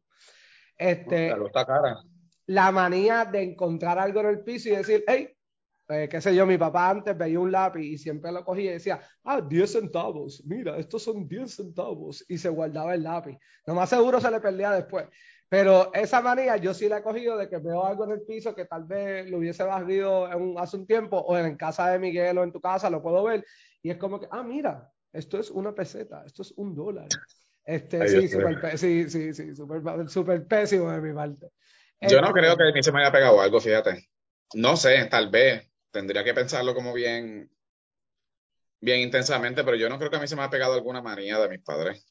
Este, 0.78 1.30
La 1.30 1.38
luz 1.38 1.48
está 1.48 1.66
cara. 1.66 1.96
la 2.48 2.72
manía 2.72 3.26
de 3.26 3.42
encontrar 3.42 3.98
algo 3.98 4.20
en 4.20 4.28
el 4.28 4.44
piso 4.44 4.70
y 4.70 4.76
decir, 4.76 5.04
hey, 5.08 5.35
eh, 5.90 6.08
qué 6.10 6.22
sé 6.22 6.36
yo, 6.36 6.46
mi 6.46 6.58
papá 6.58 6.90
antes 6.90 7.18
veía 7.18 7.40
un 7.40 7.52
lápiz 7.52 7.82
y 7.84 7.98
siempre 7.98 8.32
lo 8.32 8.44
cogía 8.44 8.72
y 8.72 8.74
decía, 8.74 9.00
ah, 9.24 9.42
10 9.42 9.72
centavos, 9.72 10.44
mira, 10.46 10.78
estos 10.78 11.04
son 11.04 11.28
10 11.28 11.56
centavos, 11.56 12.26
y 12.28 12.38
se 12.38 12.50
guardaba 12.50 12.94
el 12.96 13.04
lápiz. 13.04 13.38
Lo 13.66 13.76
más 13.76 13.90
seguro 13.90 14.20
se 14.20 14.32
le 14.32 14.40
perdía 14.40 14.72
después. 14.72 15.06
Pero 15.48 15.94
esa 15.94 16.22
manía 16.22 16.58
yo 16.58 16.74
sí 16.74 16.90
la 16.90 16.98
he 16.98 17.04
cogido 17.04 17.38
de 17.38 17.48
que 17.48 17.58
veo 17.60 17.86
algo 17.86 18.04
en 18.06 18.12
el 18.12 18.22
piso 18.24 18.56
que 18.56 18.66
tal 18.66 18.84
vez 18.86 19.30
lo 19.30 19.38
hubiese 19.38 19.64
barrido 19.64 20.32
en 20.32 20.56
hace 20.58 20.76
un 20.78 20.88
tiempo 20.88 21.18
o 21.20 21.38
en 21.38 21.56
casa 21.56 21.90
de 21.92 22.00
Miguel 22.00 22.38
o 22.40 22.44
en 22.44 22.52
tu 22.52 22.60
casa 22.60 22.90
lo 22.90 23.02
puedo 23.02 23.24
ver 23.24 23.46
y 23.82 23.92
es 23.92 23.98
como 23.98 24.20
que, 24.20 24.28
ah, 24.32 24.42
mira, 24.44 24.92
esto 25.14 25.40
es 25.40 25.52
una 25.52 25.74
peseta, 25.74 26.24
esto 26.26 26.42
es 26.42 26.52
un 26.58 26.74
dólar. 26.76 27.08
Este, 27.64 28.02
Ay, 28.02 28.08
sí, 28.08 28.28
super, 28.28 28.60
pe- 28.60 28.78
sí, 28.78 29.10
sí, 29.10 29.34
sí, 29.34 29.56
súper 29.56 30.10
súper 30.10 30.48
pésimo 30.48 30.92
de 30.92 31.02
mi 31.02 31.14
parte. 31.14 31.52
Yo 32.02 32.22
no 32.22 32.28
Este, 32.28 32.34
creo 32.34 32.58
que 32.58 32.64
a 32.64 32.72
mí 32.72 32.84
se 32.84 32.92
me 32.92 33.02
haya 33.02 33.12
pegado 33.12 33.42
algo, 33.42 33.60
fíjate. 33.60 34.08
No 34.54 34.78
sé, 34.78 35.06
tal 35.06 35.30
vez. 35.30 35.70
Tendría 35.96 36.24
que 36.24 36.34
pensarlo 36.40 36.76
como 36.76 36.94
bien, 36.94 37.50
bien 38.80 39.02
intensamente, 39.02 39.64
pero 39.66 39.76
yo 39.78 39.90
no 39.90 39.98
creo 39.98 40.10
que 40.10 40.16
a 40.18 40.20
mí 40.22 40.28
se 40.28 40.36
me 40.38 40.42
haya 40.44 40.50
pegado 40.52 40.74
alguna 40.76 41.02
manía 41.02 41.38
de 41.40 41.50
mis 41.50 41.60
padres. 41.62 42.06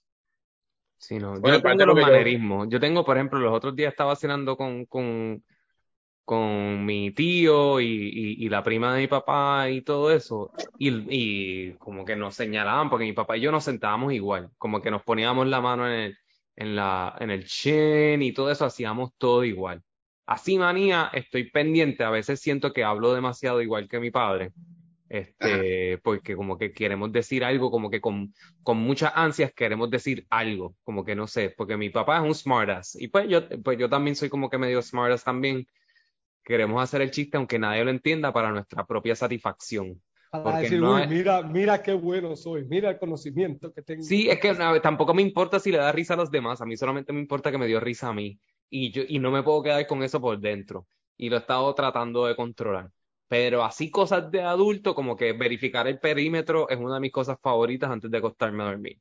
Sí, 0.99 1.19
no. 1.19 1.35
Yo 1.37 1.41
Bueno, 1.41 1.61
tengo 1.63 1.85
los 1.85 1.97
yo- 1.97 2.03
manerismos. 2.03 2.69
Yo 2.71 2.81
tengo, 2.81 3.05
por 3.05 3.17
ejemplo, 3.17 3.39
los 3.39 3.53
otros 3.55 3.77
días 3.77 3.91
estaba 3.93 4.17
cenando 4.17 4.57
con, 4.57 4.87
con, 4.87 5.45
con 6.25 6.85
mi 6.87 7.13
tío 7.13 7.81
y, 7.81 7.87
y, 7.87 8.47
y 8.47 8.49
la 8.51 8.63
prima 8.63 8.95
de 8.95 9.03
mi 9.03 9.09
papá 9.09 9.71
y 9.71 9.83
todo 9.83 10.11
eso. 10.13 10.53
Y, 10.79 10.91
y 11.71 11.75
como 11.79 12.05
que 12.05 12.17
nos 12.17 12.37
señalaban, 12.37 12.91
porque 12.91 13.05
mi 13.07 13.13
papá 13.15 13.37
y 13.37 13.43
yo 13.43 13.53
nos 13.53 13.65
sentábamos 13.65 14.13
igual. 14.15 14.51
Como 14.59 14.83
que 14.83 14.91
nos 14.91 15.03
poníamos 15.05 15.47
la 15.49 15.61
mano 15.61 15.87
en 15.89 15.95
el, 16.01 16.19
en 16.57 16.77
la, 16.77 17.17
en 17.21 17.31
el 17.31 17.47
chin 17.47 18.23
y 18.23 18.33
todo 18.33 18.51
eso, 18.51 18.65
hacíamos 18.67 19.13
todo 19.19 19.45
igual. 19.45 19.83
Así, 20.27 20.59
manía, 20.59 21.11
estoy 21.13 21.51
pendiente. 21.51 22.05
A 22.05 22.11
veces 22.11 22.41
siento 22.41 22.73
que 22.73 22.85
hablo 22.85 23.13
demasiado 23.15 23.61
igual 23.61 23.89
que 23.89 24.01
mi 24.01 24.11
padre. 24.11 24.53
Este, 25.09 25.99
porque 26.05 26.37
como 26.37 26.59
que 26.59 26.73
queremos 26.75 27.13
decir 27.13 27.45
algo, 27.45 27.71
como 27.71 27.91
que 27.91 28.01
con, 28.01 28.35
con 28.63 28.79
muchas 28.79 29.13
ansias 29.17 29.53
queremos 29.55 29.91
decir 29.91 30.27
algo, 30.31 30.77
como 30.85 31.05
que 31.05 31.15
no 31.17 31.27
sé, 31.29 31.55
porque 31.57 31.77
mi 31.77 31.91
papá 31.91 32.19
es 32.19 32.25
un 32.25 32.35
smartass 32.35 32.97
y 33.01 33.09
pues 33.09 33.29
yo, 33.29 33.49
pues 33.63 33.79
yo 33.79 33.89
también 33.89 34.17
soy 34.17 34.29
como 34.31 34.51
que 34.51 34.59
medio 34.59 34.83
smartass 34.83 35.25
también. 35.25 35.67
Queremos 36.45 36.83
hacer 36.83 37.03
el 37.03 37.11
chiste 37.11 37.37
aunque 37.39 37.59
nadie 37.59 37.85
lo 37.85 37.91
entienda 37.91 38.33
para 38.33 38.51
nuestra 38.53 38.85
propia 38.87 39.17
satisfacción. 39.17 40.03
para 40.31 40.59
decir, 40.59 40.81
no 40.81 40.99
es- 40.99 41.09
mira, 41.09 41.43
mira 41.43 41.83
qué 41.83 41.95
bueno 41.95 42.37
soy, 42.37 42.65
mira 42.67 42.91
el 42.91 42.99
conocimiento 42.99 43.73
que 43.73 43.83
tengo. 43.83 44.05
Sí, 44.05 44.29
es 44.29 44.41
que 44.41 44.53
no, 44.55 44.81
tampoco 44.81 45.15
me 45.15 45.23
importa 45.23 45.61
si 45.61 45.71
le 45.73 45.79
da 45.79 45.93
risa 45.93 46.15
a 46.15 46.17
los 46.17 46.31
demás, 46.31 46.61
a 46.61 46.67
mí 46.67 46.77
solamente 46.77 47.13
me 47.13 47.21
importa 47.21 47.51
que 47.51 47.59
me 47.59 47.67
dio 47.67 47.81
risa 47.81 48.09
a 48.09 48.13
mí 48.13 48.39
y 48.71 48.91
yo 48.93 49.03
y 49.09 49.19
no 49.19 49.31
me 49.31 49.43
puedo 49.43 49.63
quedar 49.63 49.87
con 49.87 50.03
eso 50.03 50.21
por 50.21 50.39
dentro 50.41 50.87
y 51.17 51.29
lo 51.31 51.37
he 51.37 51.39
estado 51.41 51.75
tratando 51.75 52.27
de 52.27 52.37
controlar. 52.37 52.91
Pero 53.29 53.65
así 53.65 53.91
cosas 53.91 54.31
de 54.31 54.43
adulto, 54.43 54.95
como 54.95 55.17
que 55.17 55.33
verificar 55.33 55.87
el 55.89 55.99
perímetro 56.01 56.69
es 56.69 56.79
una 56.79 56.95
de 56.95 57.01
mis 57.01 57.13
cosas 57.13 57.39
favoritas 57.43 57.91
antes 57.91 58.11
de 58.11 58.19
acostarme 58.19 58.63
a 58.63 58.67
dormir. 58.67 59.01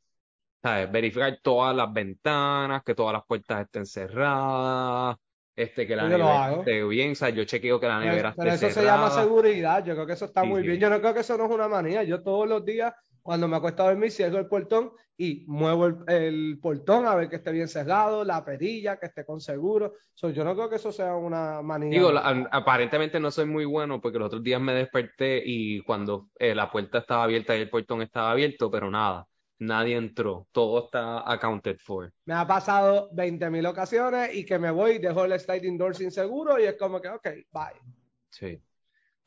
¿Sabes? 0.61 0.91
Verificar 0.91 1.39
todas 1.43 1.75
las 1.75 1.91
ventanas, 1.93 2.83
que 2.83 2.95
todas 2.95 3.13
las 3.13 3.25
puertas 3.25 3.61
estén 3.63 3.85
cerradas, 3.85 5.17
este, 5.55 5.85
que 5.87 5.95
la 5.95 6.09
Yo 6.09 6.09
nevera 6.09 6.37
esté 6.37 6.83
bien, 6.85 7.11
o 7.13 7.15
sea, 7.15 7.29
yo 7.29 7.43
chequeo 7.45 7.79
que 7.79 7.87
la 7.87 7.99
Pero, 7.99 7.99
nevera 7.99 8.29
pero 8.35 8.51
esté 8.51 8.53
eso 8.53 8.69
se 8.69 8.83
llama 8.83 9.09
cerrada. 9.09 9.09
seguridad, 9.09 9.83
yo 9.85 9.93
creo 9.93 10.05
que 10.05 10.13
eso 10.13 10.25
está 10.25 10.43
Sí, 10.43 10.45
muy 10.45 10.61
sí. 10.61 10.63
bien. 10.63 10.79
Yo 10.79 10.89
no 10.89 10.99
creo 10.99 11.13
que 11.13 11.21
eso 11.21 11.37
no 11.37 11.45
es 11.45 11.51
una 11.51 11.67
manía. 11.67 12.03
Yo 12.03 12.21
todos 12.21 12.47
los 12.47 12.65
días, 12.65 12.93
cuando 13.21 13.47
me 13.47 13.55
acuesto 13.57 13.83
a 13.83 13.87
dormir, 13.87 14.11
cierro 14.11 14.39
el 14.39 14.47
portón 14.47 14.91
y 15.17 15.43
muevo 15.47 15.87
el, 15.87 15.95
el 16.07 16.59
portón 16.61 17.05
a 17.05 17.15
ver 17.15 17.29
que 17.29 17.37
esté 17.37 17.51
bien 17.51 17.67
cerrado, 17.67 18.23
la 18.23 18.43
perilla, 18.43 18.97
que 18.97 19.05
esté 19.07 19.25
con 19.25 19.39
seguro. 19.39 19.93
So, 20.13 20.29
yo 20.29 20.43
no 20.43 20.55
creo 20.55 20.69
que 20.69 20.75
eso 20.77 20.91
sea 20.91 21.15
una 21.15 21.61
manía. 21.61 21.97
Digo, 21.97 22.11
la- 22.11 22.47
aparentemente 22.51 23.19
no 23.19 23.29
soy 23.31 23.45
muy 23.45 23.65
bueno 23.65 24.01
porque 24.01 24.17
los 24.19 24.27
otros 24.27 24.43
días 24.43 24.59
me 24.59 24.73
desperté 24.73 25.41
y 25.45 25.81
cuando 25.81 26.29
eh, 26.39 26.55
la 26.55 26.71
puerta 26.71 26.99
estaba 26.99 27.23
abierta 27.23 27.55
y 27.55 27.61
el 27.61 27.69
portón 27.69 28.01
estaba 28.01 28.31
abierto, 28.31 28.71
pero 28.71 28.89
nada, 28.89 29.27
nadie 29.59 29.95
entró, 29.95 30.47
todo 30.51 30.85
está 30.85 31.29
accounted 31.31 31.77
for. 31.79 32.11
Me 32.25 32.33
ha 32.33 32.47
pasado 32.47 33.09
20.000 33.13 33.65
ocasiones 33.65 34.33
y 34.33 34.45
que 34.45 34.57
me 34.57 34.71
voy, 34.71 34.97
dejo 34.97 35.25
el 35.25 35.39
sliding 35.39 35.77
door 35.77 35.95
sin 35.95 36.11
seguro 36.11 36.59
y 36.59 36.63
es 36.63 36.75
como 36.77 37.01
que, 37.01 37.09
ok, 37.09 37.27
bye. 37.51 37.81
Sí. 38.29 38.59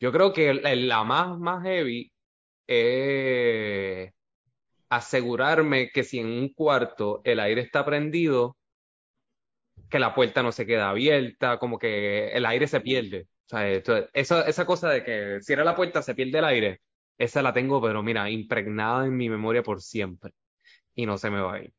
Yo 0.01 0.13
creo 0.13 0.33
que 0.33 0.53
la 0.55 1.05
más, 1.05 1.39
más 1.39 1.63
heavy 1.63 2.13
es 2.67 4.13
asegurarme 4.89 5.91
que 5.91 6.05
si 6.05 6.19
en 6.21 6.27
un 6.29 6.49
cuarto 6.53 7.21
el 7.25 7.41
aire 7.41 7.61
está 7.63 7.85
prendido, 7.85 8.57
que 9.91 9.99
la 9.99 10.15
puerta 10.15 10.43
no 10.43 10.53
se 10.53 10.67
queda 10.67 10.91
abierta, 10.91 11.59
como 11.59 11.79
que 11.79 12.29
el 12.29 12.47
aire 12.47 12.67
se 12.67 12.81
pierde. 12.81 13.29
O 13.47 13.49
sea, 13.49 13.69
esto- 13.71 14.09
esa, 14.13 14.67
cosa 14.67 14.91
de 14.91 15.05
que 15.05 15.39
cierra 15.43 15.65
la 15.65 15.77
puerta, 15.77 16.03
se 16.03 16.15
pierde 16.15 16.39
el 16.39 16.45
aire, 16.45 16.81
esa 17.19 17.43
la 17.43 17.53
tengo, 17.53 17.81
pero 17.81 18.03
mira, 18.03 18.29
impregnada 18.31 19.07
en 19.07 19.17
mi 19.17 19.29
memoria 19.31 19.63
por 19.63 19.81
siempre. 19.81 20.33
Y 20.95 21.07
no 21.07 21.19
se 21.19 21.31
me 21.31 21.41
va 21.41 21.55
a 21.57 21.61
ir. 21.63 21.75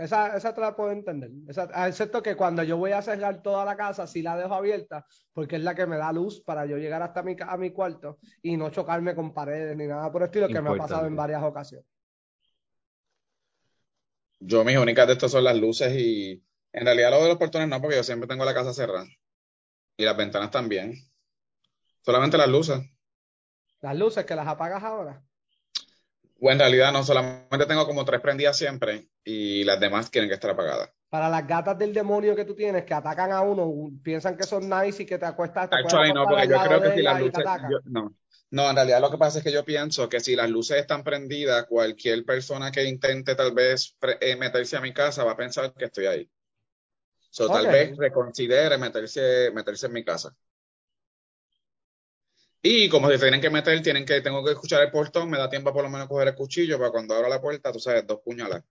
Esa, 0.00 0.36
esa 0.36 0.54
te 0.54 0.60
la 0.62 0.74
puedo 0.74 0.90
entender. 0.92 1.30
Esa- 1.46 1.86
excepto 1.86 2.22
que 2.22 2.34
cuando 2.34 2.62
yo 2.62 2.76
voy 2.78 2.92
a 2.92 3.02
cerrar 3.02 3.42
toda 3.42 3.64
la 3.66 3.76
casa, 3.76 4.06
sí 4.06 4.22
la 4.22 4.36
dejo 4.36 4.54
abierta, 4.54 5.04
porque 5.34 5.56
es 5.56 5.62
la 5.62 5.74
que 5.74 5.86
me 5.86 5.98
da 5.98 6.10
luz 6.12 6.42
para 6.42 6.64
yo 6.64 6.78
llegar 6.78 7.02
hasta 7.02 7.22
mi, 7.22 7.36
ca- 7.36 7.50
a 7.52 7.56
mi 7.58 7.70
cuarto 7.70 8.18
y 8.42 8.56
no 8.56 8.70
chocarme 8.70 9.14
con 9.14 9.34
paredes 9.34 9.76
ni 9.76 9.86
nada 9.86 10.10
por 10.10 10.22
el 10.22 10.26
estilo, 10.26 10.48
que 10.48 10.60
me 10.62 10.70
ha 10.70 10.76
pasado 10.78 11.06
en 11.06 11.16
varias 11.16 11.42
ocasiones. 11.42 11.86
Yo 14.40 14.64
mis 14.64 14.78
únicas 14.78 15.06
de 15.06 15.12
estos 15.12 15.32
son 15.32 15.44
las 15.44 15.56
luces 15.56 15.92
y 15.94 16.42
en 16.72 16.84
realidad 16.84 17.10
lo 17.10 17.22
de 17.22 17.28
los 17.28 17.38
portones 17.38 17.68
no, 17.68 17.80
porque 17.80 17.96
yo 17.96 18.02
siempre 18.02 18.26
tengo 18.26 18.44
la 18.44 18.54
casa 18.54 18.72
cerrada. 18.72 19.06
Y 19.98 20.04
las 20.04 20.16
ventanas 20.16 20.50
también. 20.50 20.94
Solamente 22.00 22.38
las 22.38 22.48
luces. 22.48 22.80
Las 23.82 23.96
luces 23.96 24.24
que 24.24 24.34
las 24.34 24.46
apagas 24.48 24.82
ahora. 24.82 25.22
O 26.40 26.50
en 26.50 26.58
realidad 26.58 26.92
no, 26.92 27.04
solamente 27.04 27.66
tengo 27.66 27.86
como 27.86 28.04
tres 28.04 28.20
prendidas 28.20 28.56
siempre 28.56 29.08
y 29.22 29.62
las 29.64 29.78
demás 29.78 30.10
tienen 30.10 30.30
que 30.30 30.34
estar 30.34 30.50
apagadas. 30.50 30.90
Para 31.10 31.28
las 31.28 31.46
gatas 31.46 31.76
del 31.76 31.92
demonio 31.92 32.34
que 32.34 32.44
tú 32.44 32.54
tienes 32.54 32.84
que 32.84 32.94
atacan 32.94 33.32
a 33.32 33.42
uno, 33.42 33.90
piensan 34.02 34.36
que 34.36 34.44
son 34.44 34.68
nice 34.68 35.02
y 35.02 35.06
que 35.06 35.18
te 35.18 35.26
acuestas, 35.26 35.68
te 35.68 35.76
Actually, 35.76 36.12
no, 36.12 36.24
porque 36.24 36.48
yo 36.48 36.62
creo 36.62 36.82
que 36.82 36.94
si 36.94 37.02
las 37.02 37.20
luces, 37.20 37.44
no, 37.84 38.14
no, 38.50 38.70
en 38.70 38.76
realidad 38.76 39.00
lo 39.00 39.10
que 39.10 39.18
pasa 39.18 39.38
es 39.38 39.44
que 39.44 39.52
yo 39.52 39.64
pienso 39.64 40.08
que 40.08 40.20
si 40.20 40.34
las 40.34 40.48
luces 40.48 40.78
están 40.78 41.04
prendidas, 41.04 41.66
cualquier 41.66 42.24
persona 42.24 42.70
que 42.72 42.84
intente 42.84 43.34
tal 43.34 43.52
vez 43.52 43.96
eh, 44.20 44.36
meterse 44.36 44.76
a 44.76 44.80
mi 44.80 44.92
casa 44.92 45.24
va 45.24 45.32
a 45.32 45.36
pensar 45.36 45.72
que 45.74 45.84
estoy 45.84 46.06
ahí. 46.06 46.30
So, 47.30 47.48
tal 47.48 47.66
vez 47.68 47.96
reconsidere 47.96 48.76
meterse, 48.76 49.52
meterse 49.52 49.86
en 49.86 49.92
mi 49.92 50.04
casa. 50.04 50.34
Y 52.62 52.88
como 52.88 53.08
se 53.08 53.18
tienen 53.18 53.40
que 53.40 53.48
meter, 53.50 53.80
tienen 53.82 54.04
que, 54.04 54.20
tengo 54.20 54.44
que 54.44 54.52
escuchar 54.52 54.82
el 54.82 54.90
portón, 54.90 55.30
me 55.30 55.38
da 55.38 55.48
tiempo 55.48 55.72
por 55.72 55.82
lo 55.82 55.88
menos 55.90 56.08
coger 56.08 56.28
el 56.28 56.34
cuchillo 56.34 56.78
para 56.78 56.90
cuando 56.90 57.14
abra 57.14 57.28
la 57.28 57.40
puerta, 57.40 57.72
tú 57.72 57.78
sabes, 57.80 58.06
dos 58.06 58.20
puñaladas. 58.22 58.64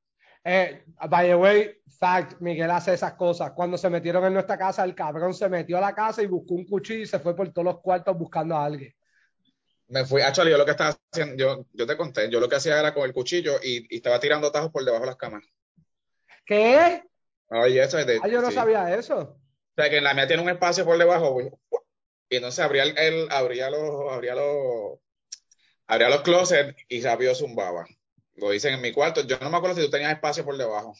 Eh, 0.44 0.84
by 1.10 1.28
the 1.28 1.36
way, 1.36 1.82
fact, 2.00 2.40
Miguel 2.40 2.70
hace 2.72 2.94
esas 2.94 3.14
cosas. 3.14 3.52
Cuando 3.52 3.78
se 3.78 3.90
metieron 3.90 4.24
en 4.26 4.34
nuestra 4.34 4.58
casa, 4.58 4.84
el 4.84 4.96
cabrón 4.96 5.34
se 5.34 5.50
metió 5.50 5.78
a 5.80 5.82
la 5.82 5.96
casa 5.96 6.22
y 6.22 6.28
buscó 6.28 6.54
un 6.54 6.66
cuchillo 6.66 7.02
y 7.04 7.08
se 7.08 7.20
fue 7.20 7.36
por 7.36 7.50
todos 7.52 7.66
los 7.66 7.82
cuartos 7.82 8.18
buscando 8.18 8.56
a 8.56 8.66
alguien. 8.66 8.94
Me 9.88 10.06
fui, 10.06 10.22
actually, 10.22 10.52
yo 10.52 10.58
lo 10.58 10.66
que 10.66 10.72
estaba 10.72 10.96
haciendo, 11.12 11.36
yo, 11.36 11.66
yo 11.74 11.88
te 11.88 11.98
conté, 11.98 12.30
yo 12.30 12.40
lo 12.40 12.48
que 12.48 12.58
hacía 12.58 12.80
era 12.80 12.94
con 12.94 13.04
el 13.06 13.12
cuchillo 13.14 13.56
y, 13.62 13.88
y 13.90 13.98
estaba 13.98 14.20
tirando 14.20 14.52
tajos 14.52 14.70
por 14.72 14.86
debajo 14.86 15.04
de 15.04 15.08
las 15.08 15.18
camas. 15.18 15.44
¿Qué? 16.46 17.04
Oye, 17.50 17.82
eso 17.84 17.98
es 17.98 18.06
de, 18.06 18.20
Ah, 18.22 18.28
yo 18.28 18.40
no 18.42 18.50
sí. 18.50 18.54
sabía 18.56 18.94
eso. 18.96 19.18
O 19.20 19.82
sea, 19.82 19.90
que 19.90 19.98
en 19.98 20.04
la 20.04 20.14
mía 20.14 20.28
tiene 20.28 20.44
un 20.44 20.50
espacio 20.50 20.86
por 20.86 20.98
debajo, 20.98 21.32
güey. 21.32 21.50
Y 22.30 22.36
entonces 22.38 22.60
abría 22.64 22.84
el, 22.84 22.98
el- 22.98 23.32
abría 23.32 23.70
los, 23.70 24.12
abría 24.12 24.36
los, 24.36 25.00
abría 25.88 26.10
los 26.10 26.22
closets 26.22 26.76
y 26.90 27.02
rápido 27.02 27.36
zumbaba. 27.36 27.86
Lo 28.36 28.54
hice 28.54 28.70
en 28.72 28.82
mi 28.82 28.92
cuarto. 28.94 29.22
Yo 29.28 29.38
no 29.42 29.50
me 29.50 29.58
acuerdo 29.58 29.76
si 29.78 29.84
tú 29.86 29.92
tenías 29.92 30.14
espacio 30.14 30.46
por 30.46 30.58
debajo. 30.58 30.94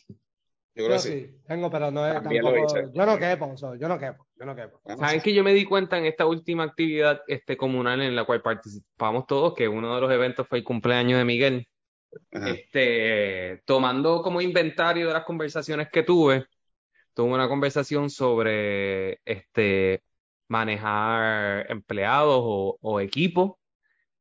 Yo 0.76 0.86
creo 0.86 0.90
Yo 0.90 0.96
que 0.98 1.00
sí. 1.00 1.10
sí, 1.10 1.42
tengo, 1.48 1.70
pero 1.70 1.92
no 1.92 2.06
es 2.08 2.14
También 2.14 2.44
lo 2.46 2.52
tampoco. 2.52 2.66
hice. 2.66 2.90
Yo 2.94 3.06
no 3.06 3.18
quepo, 3.20 3.58
so, 3.58 3.76
yo 3.76 3.88
no 3.88 4.00
quepo, 4.00 4.28
yo 4.36 4.46
no 4.46 4.56
quepo. 4.56 4.82
Bueno, 4.84 5.08
¿Saben 5.08 5.22
que 5.22 5.34
yo 5.34 5.44
me 5.44 5.54
di 5.54 5.66
cuenta 5.66 5.98
en 5.98 6.06
esta 6.06 6.26
última 6.26 6.64
actividad 6.64 7.22
este, 7.28 7.56
comunal 7.58 8.02
en 8.02 8.16
la 8.16 8.26
cual 8.26 8.42
participamos 8.42 9.26
todos, 9.28 9.54
que 9.54 9.68
uno 9.68 9.96
de 9.96 10.02
los 10.02 10.12
eventos 10.12 10.48
fue 10.48 10.60
el 10.60 10.64
cumpleaños 10.64 11.18
de 11.20 11.26
Miguel? 11.26 11.68
ajá. 12.32 12.50
Este, 12.52 13.62
tomando 13.66 14.22
como 14.24 14.42
inventario 14.42 15.08
de 15.08 15.14
las 15.14 15.26
conversaciones 15.26 15.90
que 15.92 16.04
tuve, 16.04 16.46
tuve 17.14 17.34
una 17.34 17.50
conversación 17.50 18.10
sobre 18.10 19.20
este, 19.26 20.04
manejar 20.50 21.66
empleados 21.72 22.42
o, 22.44 22.78
o 22.82 23.00
equipos. 23.00 23.54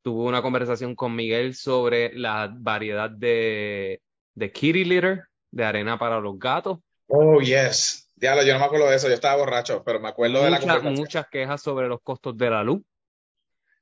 Tuve 0.02 0.28
una 0.28 0.40
conversación 0.40 0.94
con 0.94 1.16
Miguel 1.16 1.54
sobre 1.54 2.14
la 2.14 2.54
variedad 2.54 3.10
de, 3.10 4.00
de 4.34 4.52
kitty 4.52 4.84
litter, 4.84 5.24
de 5.50 5.64
arena 5.64 5.98
para 5.98 6.20
los 6.20 6.38
gatos. 6.38 6.78
Oh, 7.08 7.40
yes. 7.40 8.12
Diablo, 8.14 8.42
yo 8.44 8.52
no 8.52 8.60
me 8.60 8.66
acuerdo 8.66 8.88
de 8.88 8.96
eso, 8.96 9.08
yo 9.08 9.14
estaba 9.14 9.36
borracho, 9.36 9.82
pero 9.84 10.00
me 10.00 10.08
acuerdo 10.08 10.42
de 10.42 10.50
la 10.50 10.60
conversación. 10.60 10.94
muchas 10.94 11.28
quejas 11.28 11.62
sobre 11.62 11.88
los 11.88 12.00
costos 12.02 12.36
de 12.36 12.50
la 12.50 12.62
luz, 12.62 12.82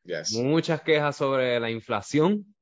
Yes. 0.05 0.33
muchas 0.33 0.83
quejas 0.83 1.17
sobre 1.17 1.59
la 1.59 1.71
inflación. 1.71 2.55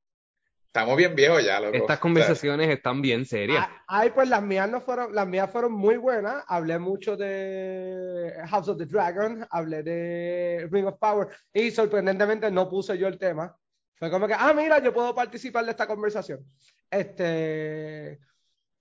Estamos 0.75 0.97
bien 0.97 1.15
viejos 1.15 1.45
ya, 1.45 1.61
loco. 1.61 1.77
Estas 1.77 2.01
conversaciones 2.01 2.69
están 2.69 3.01
bien 3.01 3.25
serias. 3.25 3.65
Ah, 3.65 3.85
Ay, 3.87 4.11
pues 4.11 4.29
las 4.29 4.43
mías 4.43 4.69
no 4.69 4.81
fueron, 4.81 5.15
las 5.15 5.25
mías 5.25 5.49
fueron 5.49 5.71
muy 5.71 5.99
buenas. 5.99 6.43
Hablé 6.49 6.81
mucho 6.81 7.17
de 7.17 8.35
House 8.49 8.67
of 8.67 8.79
the 8.79 8.87
Dragon, 8.87 9.47
hablé 9.51 9.85
de 9.85 10.69
Ring 10.73 10.87
of 10.87 10.99
Power 10.99 11.29
y 11.53 11.71
sorprendentemente 11.71 12.51
no 12.51 12.69
puse 12.69 12.99
yo 12.99 13.07
el 13.07 13.19
tema. 13.19 13.57
Fue 13.95 14.11
como 14.11 14.27
que, 14.27 14.35
ah, 14.37 14.53
mira, 14.53 14.83
yo 14.83 14.93
puedo 14.93 15.15
participar 15.15 15.65
de 15.65 15.71
esta 15.71 15.87
conversación. 15.87 16.45
Este, 16.91 18.19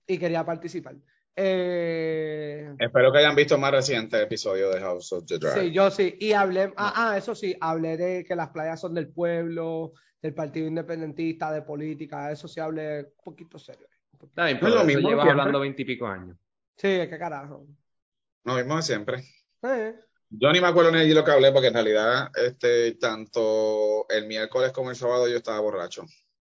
y 0.04 0.18
quería 0.18 0.44
participar. 0.44 0.96
Eh, 1.36 2.74
Espero 2.76 3.12
que 3.12 3.18
hayan 3.18 3.36
visto 3.36 3.56
más 3.56 3.70
reciente 3.70 4.20
episodio 4.20 4.70
de 4.70 4.80
House 4.80 5.12
of 5.12 5.26
the 5.26 5.38
Dragon. 5.38 5.62
sí, 5.62 5.70
yo 5.70 5.92
sí. 5.92 6.16
Y 6.18 6.32
hablé, 6.32 6.72
ah, 6.76 6.92
ah, 6.96 7.18
eso 7.18 7.36
sí, 7.36 7.56
hablé 7.60 7.96
de 7.96 8.24
que 8.24 8.34
las 8.34 8.48
playas 8.48 8.80
son 8.80 8.94
del 8.94 9.12
pueblo, 9.12 9.92
del 10.24 10.32
Partido 10.34 10.66
Independentista, 10.66 11.52
de 11.52 11.60
política. 11.60 12.32
Eso 12.32 12.48
sí 12.48 12.58
hablé 12.58 13.00
un 13.18 13.24
poquito 13.24 13.58
serio. 13.58 13.86
Está 14.22 14.46
bien, 14.46 14.58
pero 14.58 14.76
lo 14.76 14.84
mismo 14.84 15.10
llevas 15.10 15.28
hablando 15.28 15.60
veintipico 15.60 16.06
años. 16.06 16.38
Sí, 16.76 16.88
qué 16.88 17.18
carajo. 17.18 17.66
Lo 18.44 18.54
mismo 18.54 18.76
de 18.76 18.82
siempre. 18.82 19.22
Eh. 19.62 19.94
Yo 20.30 20.50
ni 20.50 20.62
me 20.62 20.66
acuerdo 20.68 20.90
ni 20.92 21.06
de 21.06 21.14
lo 21.14 21.22
que 21.22 21.30
hablé, 21.30 21.52
porque 21.52 21.68
en 21.68 21.74
realidad, 21.74 22.30
este, 22.42 22.92
tanto 22.94 24.08
el 24.08 24.26
miércoles 24.26 24.72
como 24.72 24.88
el 24.88 24.96
sábado 24.96 25.28
yo 25.28 25.36
estaba 25.36 25.60
borracho. 25.60 26.04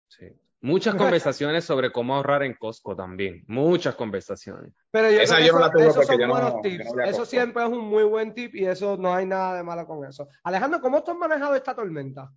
Sí. 0.07 0.27
Muchas 0.61 0.95
conversaciones 0.95 1.65
sobre 1.65 1.91
cómo 1.91 2.15
ahorrar 2.15 2.43
en 2.43 2.53
Costco 2.55 2.95
también. 2.95 3.43
Muchas 3.49 3.95
conversaciones. 3.95 4.75
Pero 4.91 5.11
yo 5.11 5.19
Esa 5.19 5.37
creo 5.37 5.47
que 5.47 5.49
yo 5.49 5.53
no 5.55 5.61
la 5.61 5.67
eso- 5.67 5.73
tuve 5.73 5.83
esos 5.85 5.95
porque 5.97 6.07
son 6.13 6.21
yo 6.21 6.27
no- 6.27 6.33
buenos 6.35 6.53
yo 6.53 6.61
tips. 6.61 6.95
no 6.95 7.05
eso 7.05 7.25
siempre 7.25 7.63
es 7.65 7.69
un 7.71 7.85
muy 7.87 8.05
buen 8.05 8.35
tip 8.35 8.55
y 8.55 8.67
eso 8.67 8.99
no 8.99 9.15
hay 9.15 9.25
nada 9.25 9.57
de 9.57 9.63
malo 9.63 9.87
con 9.87 10.05
eso. 10.07 10.29
Alejandro, 10.45 10.79
¿cómo 10.83 11.03
tú 11.03 11.13
has 11.13 11.17
manejado 11.17 11.55
esta 11.57 11.75
tormenta? 11.75 12.31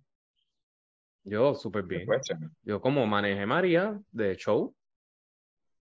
Yo, 1.26 1.54
súper 1.54 1.84
bien. 1.84 2.08
Yo 2.62 2.80
como 2.80 3.06
manejé 3.06 3.44
María 3.46 4.00
de 4.12 4.34
show. 4.36 4.74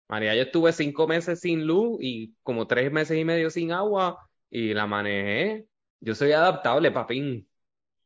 María, 0.09 0.35
yo 0.37 0.42
estuve 0.42 0.72
cinco 0.72 1.07
meses 1.09 1.40
sin 1.40 1.66
luz 1.66 1.99
y 2.01 2.35
como 2.42 2.66
tres 2.66 2.92
meses 2.92 3.18
y 3.18 3.25
medio 3.25 3.51
sin 3.51 3.72
agua 3.72 4.29
y 4.51 4.72
la 4.75 4.87
manejé. 4.87 5.66
Yo 6.01 6.14
soy 6.14 6.33
adaptable, 6.33 6.92
papín. 6.92 7.49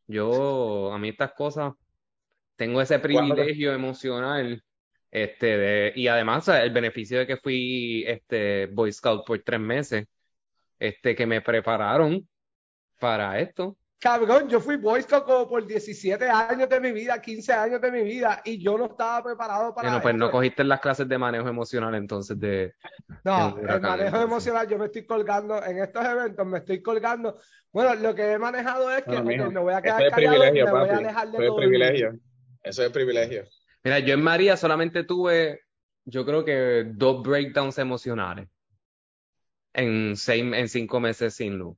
Yo, 0.08 0.92
a 0.92 0.98
mí 0.98 1.10
estas 1.10 1.32
cosas, 1.34 1.74
tengo 2.56 2.80
ese 2.82 2.98
¿Cuándo 2.98 3.34
te- 3.36 3.42
privilegio 3.42 3.72
emocional, 3.74 4.62
este, 5.10 5.46
de, 5.58 5.92
y 5.96 6.08
además 6.08 6.48
el 6.48 6.72
beneficio 6.72 7.18
de 7.20 7.26
que 7.28 7.36
fui, 7.38 8.04
este, 8.06 8.66
Boy 8.66 8.92
Scout 8.92 9.26
por 9.26 9.40
tres 9.42 9.60
meses, 9.60 10.06
este, 10.78 11.16
que 11.16 11.26
me 11.26 11.42
prepararon 11.42 12.28
para 13.00 13.40
esto. 13.40 13.76
Cabrón, 14.00 14.48
yo 14.48 14.60
fui 14.60 14.76
Boy 14.76 15.02
Scout 15.02 15.24
como 15.26 15.46
por 15.46 15.66
17 15.66 16.26
años 16.26 16.70
de 16.70 16.80
mi 16.80 16.90
vida, 16.90 17.20
15 17.20 17.52
años 17.52 17.82
de 17.82 17.92
mi 17.92 18.02
vida 18.02 18.40
y 18.46 18.58
yo 18.58 18.78
no 18.78 18.86
estaba 18.86 19.22
preparado 19.22 19.74
para 19.74 19.90
Bueno, 19.90 20.02
pues 20.02 20.14
no 20.14 20.30
cogiste 20.30 20.64
las 20.64 20.80
clases 20.80 21.06
de 21.06 21.18
manejo 21.18 21.48
emocional 21.48 21.94
entonces 21.94 22.40
de, 22.40 22.72
No, 23.24 23.54
de 23.56 23.60
el 23.60 23.80
manejo 23.82 24.06
entonces. 24.06 24.22
emocional, 24.24 24.68
yo 24.68 24.78
me 24.78 24.86
estoy 24.86 25.04
colgando 25.04 25.62
en 25.62 25.78
estos 25.78 26.02
eventos, 26.02 26.46
me 26.46 26.58
estoy 26.58 26.80
colgando. 26.80 27.38
Bueno, 27.72 27.94
lo 27.96 28.14
que 28.14 28.32
he 28.32 28.38
manejado 28.38 28.90
es 28.90 29.04
que 29.04 29.20
Bueno, 29.20 29.24
mijo, 29.24 29.50
me 29.50 29.60
voy 29.60 29.74
a 29.74 29.76
Eso 29.76 29.82
quedar 29.82 30.02
es 30.02 30.10
callado 30.10 30.46
y 30.46 30.62
me 30.62 30.70
voy 30.70 30.88
a 30.88 30.96
alejar 30.96 31.30
de 31.30 31.38
Eso 31.38 31.42
es 31.42 31.46
todo 31.48 31.60
el 31.60 31.68
mundo. 31.70 31.78
privilegio. 31.78 32.20
Eso 32.62 32.82
es 32.84 32.90
privilegio. 32.90 33.44
Mira, 33.84 33.98
yo 33.98 34.14
en 34.14 34.22
María 34.22 34.56
solamente 34.56 35.04
tuve, 35.04 35.60
yo 36.06 36.24
creo 36.24 36.42
que 36.42 36.84
dos 36.94 37.22
breakdowns 37.22 37.76
emocionales 37.78 38.48
en 39.74 40.16
seis, 40.16 40.42
en 40.54 40.68
cinco 40.68 41.00
meses 41.00 41.34
sin 41.34 41.56
luz. 41.58 41.76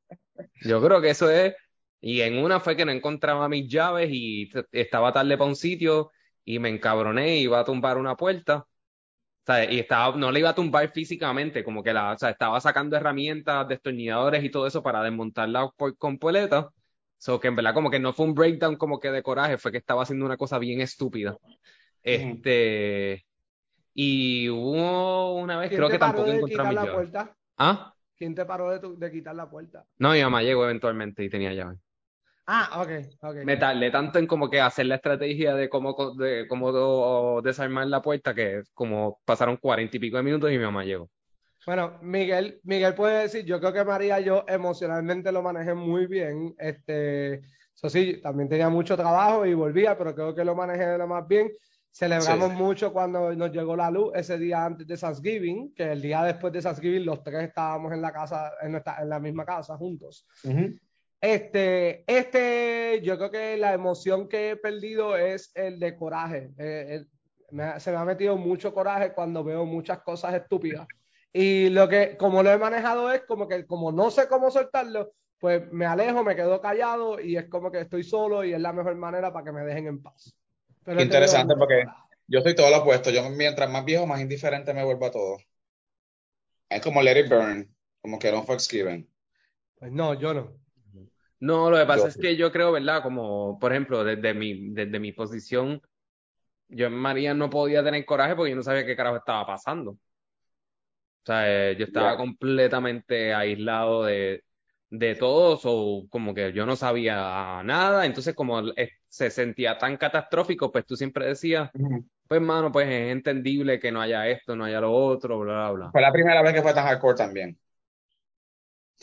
Yo 0.63 0.81
creo 0.83 1.01
que 1.01 1.11
eso 1.11 1.29
es, 1.31 1.55
y 2.03 2.23
en 2.23 2.39
una 2.39 2.61
fue 2.61 2.77
que 2.77 2.85
no 2.87 2.93
encontraba 2.93 3.49
mis 3.49 3.69
llaves 3.71 4.11
y 4.13 4.51
estaba 4.73 5.15
tarde 5.15 5.39
para 5.39 5.49
un 5.51 5.57
sitio 5.57 6.13
y 6.45 6.61
me 6.61 6.71
encabroné 6.71 7.39
y 7.39 7.43
iba 7.45 7.61
a 7.61 7.65
tumbar 7.67 7.99
una 7.99 8.17
puerta. 8.17 8.59
O 8.59 9.45
sea, 9.47 9.71
y 9.71 9.81
estaba, 9.81 10.17
no 10.17 10.31
le 10.33 10.41
iba 10.41 10.51
a 10.51 10.55
tumbar 10.55 10.91
físicamente, 10.93 11.65
como 11.65 11.83
que 11.83 11.93
la, 11.93 12.13
o 12.13 12.19
sea, 12.19 12.31
estaba 12.31 12.61
sacando 12.61 12.97
herramientas, 12.97 13.67
destornilladores 13.69 14.45
y 14.45 14.51
todo 14.51 14.67
eso 14.69 14.83
para 14.83 15.03
desmontarla 15.03 15.69
por 15.77 15.97
completa. 15.99 16.71
So 17.19 17.41
que 17.41 17.49
en 17.49 17.57
verdad 17.57 17.75
como 17.75 17.91
que 17.91 18.01
no 18.01 18.13
fue 18.13 18.27
un 18.27 18.35
breakdown 18.35 18.77
como 18.77 19.01
que 19.01 19.11
de 19.11 19.23
coraje, 19.23 19.59
fue 19.59 19.73
que 19.73 19.79
estaba 19.79 20.03
haciendo 20.03 20.27
una 20.27 20.37
cosa 20.37 20.59
bien 20.59 20.81
estúpida. 20.81 21.37
Este, 22.03 23.27
y 23.95 24.49
hubo 24.49 25.37
una 25.37 25.59
vez, 25.59 25.71
¿Quién 25.71 25.79
creo 25.81 25.91
que 25.91 25.99
tampoco 25.99 26.33
encontré 26.33 26.75
llaves. 26.75 26.93
puerta? 26.93 27.37
¿Ah? 27.59 27.95
¿Quién 28.17 28.35
te 28.35 28.45
paró 28.45 28.71
de, 28.71 28.79
tu- 28.81 28.99
de 28.99 29.11
quitar 29.11 29.35
la 29.35 29.49
puerta? 29.51 29.85
No, 29.99 30.13
mi 30.13 30.23
mamá 30.23 30.43
llegó 30.43 30.65
eventualmente 30.65 31.25
y 31.25 31.31
tenía 31.31 31.53
llave. 31.53 31.77
Ah, 32.47 32.83
ok, 32.83 32.91
ok. 33.23 33.37
Me 33.45 33.57
tardé 33.57 33.91
tanto 33.91 34.19
en 34.19 34.27
como 34.27 34.51
que 34.51 34.61
hacer 34.61 34.87
la 34.87 34.97
estrategia 34.97 35.55
de 35.55 35.69
cómo, 35.69 36.15
de 36.17 36.47
cómo 36.49 37.41
desarmar 37.43 37.87
la 37.87 38.03
puerta 38.03 38.35
que 38.35 38.63
como 38.75 39.21
pasaron 39.25 39.57
cuarenta 39.57 39.97
y 39.97 40.01
pico 40.01 40.17
de 40.17 40.23
minutos 40.25 40.51
y 40.51 40.59
mi 40.59 40.65
mamá 40.65 40.85
llegó. 40.85 41.09
Bueno, 41.65 41.99
Miguel, 42.03 42.59
Miguel 42.65 42.95
puede 42.95 43.23
decir, 43.23 43.45
yo 43.45 43.61
creo 43.61 43.73
que 43.73 43.85
María 43.85 44.19
yo 44.19 44.45
emocionalmente 44.49 45.31
lo 45.31 45.43
manejé 45.43 45.75
muy 45.75 46.07
bien. 46.07 46.53
Este, 46.59 47.35
eso 47.75 47.89
sí, 47.89 48.21
también 48.21 48.49
tenía 48.49 48.69
mucho 48.69 48.97
trabajo 48.97 49.47
y 49.47 49.55
volvía, 49.55 49.97
pero 49.97 50.13
creo 50.13 50.35
que 50.35 50.45
lo 50.45 50.57
manejé 50.57 50.85
de 50.87 50.99
lo 50.99 51.07
más 51.07 51.27
bien. 51.29 51.51
Celebramos 51.93 52.51
Sí. 52.51 52.57
mucho 52.57 52.93
cuando 52.93 53.33
nos 53.35 53.53
llegó 53.53 53.77
la 53.77 53.91
luz 53.93 54.13
ese 54.17 54.39
día 54.39 54.65
antes 54.65 54.87
de 54.87 54.97
Thanksgiving, 54.97 55.73
que 55.75 55.93
el 55.93 56.03
día 56.03 56.25
después 56.25 56.53
de 56.53 56.63
Thanksgiving 56.63 57.05
los 57.07 57.23
tres 57.23 57.45
estábamos 57.45 57.93
en 57.93 58.03
la 58.03 58.13
casa, 58.13 58.53
en, 58.61 58.73
nuestra- 58.73 58.97
en 59.01 59.09
la 59.11 59.21
misma 59.21 59.45
casa 59.45 59.77
juntos. 59.77 60.27
Este, 61.23 62.03
este, 62.09 63.01
yo 63.05 63.17
creo 63.17 63.31
que 63.31 63.57
la 63.57 63.73
emoción 63.75 64.29
que 64.29 64.51
he 64.51 64.57
perdido 64.57 65.17
es 65.17 65.53
el 65.55 65.79
de 65.79 65.95
coraje. 65.97 66.51
Eh, 66.59 67.05
me 67.53 67.79
se 67.79 67.93
me 67.93 67.99
ha 67.99 68.05
metido 68.05 68.37
mucho 68.37 68.75
coraje 68.75 69.13
cuando 69.13 69.45
veo 69.45 69.65
muchas 69.65 70.03
cosas 70.03 70.35
estúpidas. 70.35 70.89
Y 71.33 71.69
lo 71.69 71.89
que, 71.89 72.17
como 72.17 72.43
lo 72.43 72.51
he 72.51 72.59
manejado 72.59 73.13
es 73.13 73.23
como 73.23 73.47
que, 73.47 73.65
como 73.67 73.93
no 73.93 74.11
sé 74.11 74.27
cómo 74.27 74.51
soltarlo, 74.51 75.13
pues 75.39 75.71
me 75.71 75.87
alejo, 75.87 76.25
me 76.25 76.35
quedo 76.35 76.61
callado 76.61 77.21
y 77.21 77.37
es 77.37 77.49
como 77.49 77.71
que 77.71 77.83
estoy 77.83 78.03
solo 78.03 78.43
y 78.43 78.53
es 78.53 78.61
la 78.61 78.73
mejor 78.73 78.97
manera 78.97 79.33
para 79.33 79.45
que 79.45 79.53
me 79.53 79.63
dejen 79.63 79.87
en 79.87 80.03
paz. 80.03 80.37
Pero 80.85 81.01
interesante, 81.01 81.55
porque- 81.57 81.85
coraje. 81.85 82.03
Yo 82.27 82.41
soy 82.41 82.57
todo 82.57 82.71
lo 82.71 82.79
opuesto. 82.79 83.11
Yo 83.11 83.29
mientras 83.31 83.71
más 83.71 83.85
viejo, 83.85 84.07
más 84.07 84.21
indiferente 84.21 84.75
me 84.75 84.85
vuelvo 84.85 85.07
a 85.07 85.11
todo. 85.13 85.37
Es 86.69 86.81
como 86.83 87.01
Let 87.01 87.21
It 87.21 87.29
Burn, 87.29 87.77
como 88.01 88.19
que 88.19 88.33
no 88.33 88.43
Forgiven. 88.43 89.09
Pues 89.79 89.93
no, 89.93 90.15
yo 90.15 90.35
no. 90.35 90.62
No, 91.43 91.69
lo 91.71 91.77
que 91.77 91.87
pasa 91.87 92.05
Yo 92.05 92.09
es 92.09 92.17
que 92.17 92.37
yo 92.37 92.53
creo, 92.53 92.71
¿verdad? 92.71 93.03
Como, 93.03 93.59
por 93.59 93.73
ejemplo, 93.73 94.05
desde 94.05 94.33
mi, 94.33 94.71
desde 94.71 95.01
mi 95.01 95.11
posición, 95.11 95.83
yo 96.69 96.87
en 96.87 96.95
María 96.95 97.35
no 97.35 97.51
podía 97.51 97.83
tener 97.83 98.05
coraje 98.05 98.37
porque 98.37 98.51
yo 98.51 98.57
no 98.57 98.63
sabía 98.63 98.87
qué 98.87 98.95
carajo 98.95 99.17
estaba 99.17 99.45
pasando. 99.45 99.91
O 99.91 99.99
sea, 101.25 101.71
eh, 101.71 101.77
yo 101.77 101.85
estaba 101.85 102.17
completamente 102.17 103.35
aislado 103.35 104.05
de, 104.05 104.45
de 104.89 105.17
todos 105.17 105.63
o 105.65 106.07
como 106.11 106.33
que 106.33 106.53
yo 106.53 106.65
no 106.65 106.77
sabía 106.77 107.61
nada. 107.65 108.07
Entonces, 108.07 108.37
como 108.37 108.61
eh, 108.77 108.91
se 109.09 109.29
sentía 109.31 109.77
tan 109.77 109.97
catastrófico, 109.97 110.71
pues 110.71 110.87
tú 110.87 110.95
siempre 110.95 111.27
decías, 111.27 111.71
pues, 112.29 112.41
mano, 112.41 112.71
pues 112.71 112.87
es 112.87 113.11
entendible 113.11 113.81
que 113.81 113.91
no 113.91 114.01
haya 114.01 114.29
esto, 114.29 114.55
no 114.55 114.65
haya 114.65 114.81
lo 114.81 114.93
otro, 114.93 115.41
bla, 115.41 115.55
bla, 115.55 115.71
bla. 115.73 115.91
Fue 115.91 116.01
la 116.03 116.13
primera 116.13 116.41
vez 116.41 116.55
que 116.55 116.63
fue 116.63 116.73
tan 116.73 116.85
hardcore 116.85 117.17
también. 117.17 117.59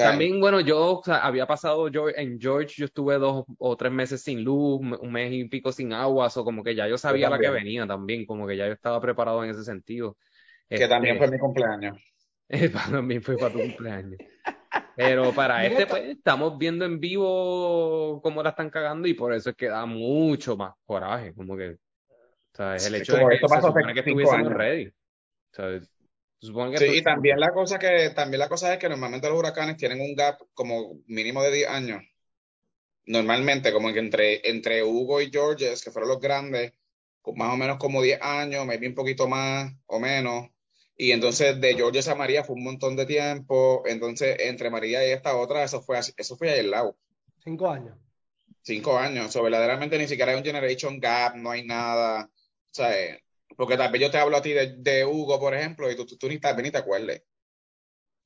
También, 0.05 0.39
bueno, 0.39 0.61
yo 0.61 0.99
o 0.99 1.03
sea, 1.03 1.17
había 1.17 1.45
pasado 1.45 1.89
yo 1.89 2.07
en 2.09 2.39
George, 2.39 2.73
yo 2.77 2.85
estuve 2.85 3.17
dos 3.17 3.43
o 3.57 3.75
tres 3.75 3.91
meses 3.91 4.21
sin 4.21 4.45
luz, 4.45 4.79
un 4.79 5.11
mes 5.11 5.33
y 5.33 5.43
pico 5.49 5.73
sin 5.73 5.91
agua, 5.91 6.29
o 6.33 6.43
como 6.45 6.63
que 6.63 6.73
ya 6.73 6.87
yo 6.87 6.97
sabía 6.97 7.29
la 7.29 7.37
que 7.37 7.47
también. 7.47 7.65
venía 7.65 7.87
también, 7.87 8.25
como 8.25 8.47
que 8.47 8.55
ya 8.55 8.65
yo 8.65 8.71
estaba 8.71 9.01
preparado 9.01 9.43
en 9.43 9.49
ese 9.49 9.65
sentido. 9.65 10.15
que 10.69 10.87
también 10.87 11.15
Este, 11.15 11.27
fue 11.27 11.35
mi 11.35 11.39
cumpleaños. 11.39 11.97
para 12.73 13.01
mí 13.01 13.19
fue 13.19 13.37
para 13.37 13.51
tu 13.51 13.59
cumpleaños. 13.59 14.19
Pero 14.95 15.33
para 15.33 15.65
este, 15.65 15.85
pues, 15.85 16.03
estamos 16.09 16.57
viendo 16.57 16.85
en 16.85 16.99
vivo 16.99 18.21
cómo 18.21 18.41
la 18.41 18.51
están 18.51 18.69
cagando 18.69 19.05
y 19.07 19.13
por 19.13 19.33
eso 19.33 19.49
es 19.49 19.55
que 19.57 19.67
da 19.67 19.85
mucho 19.85 20.55
más 20.55 20.73
coraje, 20.85 21.33
como 21.33 21.57
que, 21.57 21.71
o 21.71 21.77
sea, 22.53 22.75
es 22.75 22.87
el 22.87 22.95
hecho 22.95 23.13
como 23.13 23.29
de 23.29 23.39
que 23.39 23.47
se 23.49 23.61
supone 23.61 23.93
que 23.93 23.99
estuviésemos 23.99 24.53
ready. 24.53 24.87
O 24.87 24.93
sea, 25.51 25.79
se 26.39 26.47
supone 26.47 26.71
que 26.71 26.77
Sí, 26.77 26.97
y 26.97 27.01
también 27.03 27.39
la 27.39 27.51
cosa 27.51 27.77
que, 27.79 28.11
también 28.11 28.39
la 28.39 28.49
cosa 28.49 28.73
es 28.73 28.79
que 28.79 28.89
normalmente 28.89 29.27
los 29.29 29.37
huracanes 29.37 29.77
tienen 29.77 30.01
un 30.01 30.15
gap 30.15 30.39
como 30.53 30.99
mínimo 31.07 31.43
de 31.43 31.51
10 31.51 31.69
años. 31.69 32.01
Normalmente, 33.05 33.73
como 33.73 33.91
que 33.91 33.99
entre, 33.99 34.47
entre 34.49 34.83
Hugo 34.83 35.19
y 35.19 35.31
Georges, 35.31 35.83
que 35.83 35.91
fueron 35.91 36.09
los 36.09 36.19
grandes, 36.19 36.73
más 37.35 37.53
o 37.53 37.57
menos 37.57 37.77
como 37.77 38.01
10 38.01 38.19
años, 38.21 38.65
maybe 38.65 38.87
un 38.87 38.95
poquito 38.95 39.27
más 39.27 39.73
o 39.87 39.99
menos. 39.99 40.47
Y 40.95 41.11
entonces 41.11 41.59
de 41.59 41.75
Georges 41.75 42.07
a 42.07 42.15
María 42.15 42.43
fue 42.43 42.55
un 42.55 42.63
montón 42.63 42.95
de 42.95 43.05
tiempo. 43.05 43.83
Entonces, 43.85 44.35
entre 44.39 44.69
María 44.69 45.07
y 45.07 45.11
esta 45.11 45.35
otra, 45.35 45.63
eso 45.63 45.81
fue 45.81 45.97
así- 45.97 46.13
eso 46.17 46.37
fue 46.37 46.51
ahí 46.51 46.59
al 46.59 46.71
lado. 46.71 46.97
Cinco 47.43 47.69
años. 47.69 47.97
Cinco 48.61 48.97
años. 48.97 49.35
O 49.35 49.43
verdaderamente 49.43 49.97
ni 49.97 50.07
siquiera 50.07 50.31
hay 50.31 50.37
un 50.37 50.43
generation 50.43 50.99
gap, 50.99 51.35
no 51.35 51.51
hay 51.51 51.65
nada. 51.65 52.25
O 52.25 52.73
sea, 52.73 52.99
eh, 52.99 53.23
porque 53.59 53.75
tal 53.75 53.91
vez 53.91 53.99
yo 53.99 54.09
te 54.09 54.17
hablo 54.17 54.37
a 54.37 54.41
ti 54.41 54.53
de, 54.53 54.75
de 54.77 55.05
Hugo, 55.05 55.37
por 55.37 55.53
ejemplo, 55.53 55.91
y 55.91 55.95
tú, 55.97 56.05
tú, 56.05 56.17
tú 56.17 56.29
ni 56.29 56.39
tal 56.39 56.55
vez 56.55 56.63
ni 56.63 56.71
te 56.71 56.77
acuerdes. 56.77 57.25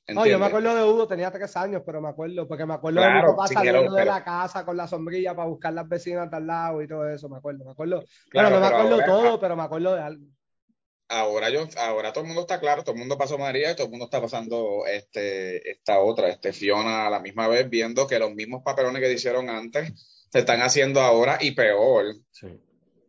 No, 0.10 0.28
yo 0.28 0.38
me 0.38 0.46
acuerdo 0.46 0.76
de 0.76 0.84
Hugo, 0.84 1.08
tenía 1.08 1.32
tres 1.32 1.58
años, 1.58 1.82
pero 1.84 2.00
me 2.02 2.10
acuerdo, 2.10 2.48
porque 2.48 2.68
me 2.68 2.76
acuerdo 2.76 3.02
de 3.02 3.10
mi 3.10 3.22
papá 3.24 3.48
saliendo 3.48 3.96
de 3.96 4.06
la 4.06 4.24
casa 4.24 4.64
con 4.64 4.78
la 4.78 4.88
sombrilla 4.88 5.36
para 5.36 5.48
buscar 5.48 5.74
las 5.74 5.90
vecinas 5.90 6.32
al 6.32 6.46
lado 6.46 6.84
y 6.84 6.88
todo 6.88 7.10
eso, 7.10 7.30
me 7.30 7.38
acuerdo, 7.38 7.66
me 7.66 7.72
acuerdo. 7.72 8.04
Claro, 8.30 8.52
no 8.52 8.60
me 8.60 8.68
acuerdo 8.68 9.06
todo, 9.08 9.40
pero 9.40 9.56
me 9.56 9.64
acuerdo 9.64 9.96
de 9.96 10.02
algo. 10.04 10.24
Ahora 11.08 11.50
yo, 11.50 11.68
ahora 11.80 12.14
todo 12.14 12.26
el 12.26 12.28
mundo 12.28 12.42
está 12.42 12.60
claro, 12.60 12.84
todo 12.84 12.94
el 12.94 13.00
mundo 13.00 13.18
pasó 13.18 13.40
María 13.40 13.72
y 13.72 13.76
todo 13.76 13.86
el 13.86 13.92
mundo 13.92 14.06
está 14.06 14.22
pasando 14.22 14.86
este, 14.86 15.68
esta 15.68 15.98
otra, 15.98 16.30
este 16.30 16.54
Fiona 16.54 17.08
a 17.08 17.10
la 17.10 17.20
misma 17.20 17.48
vez, 17.48 17.68
viendo 17.68 18.06
que 18.06 18.20
los 18.20 18.36
mismos 18.36 18.62
papelones 18.64 19.02
que 19.02 19.12
hicieron 19.12 19.50
antes 19.50 20.28
se 20.32 20.38
están 20.38 20.62
haciendo 20.62 21.02
ahora 21.02 21.40
y 21.42 21.56
peor. 21.56 22.06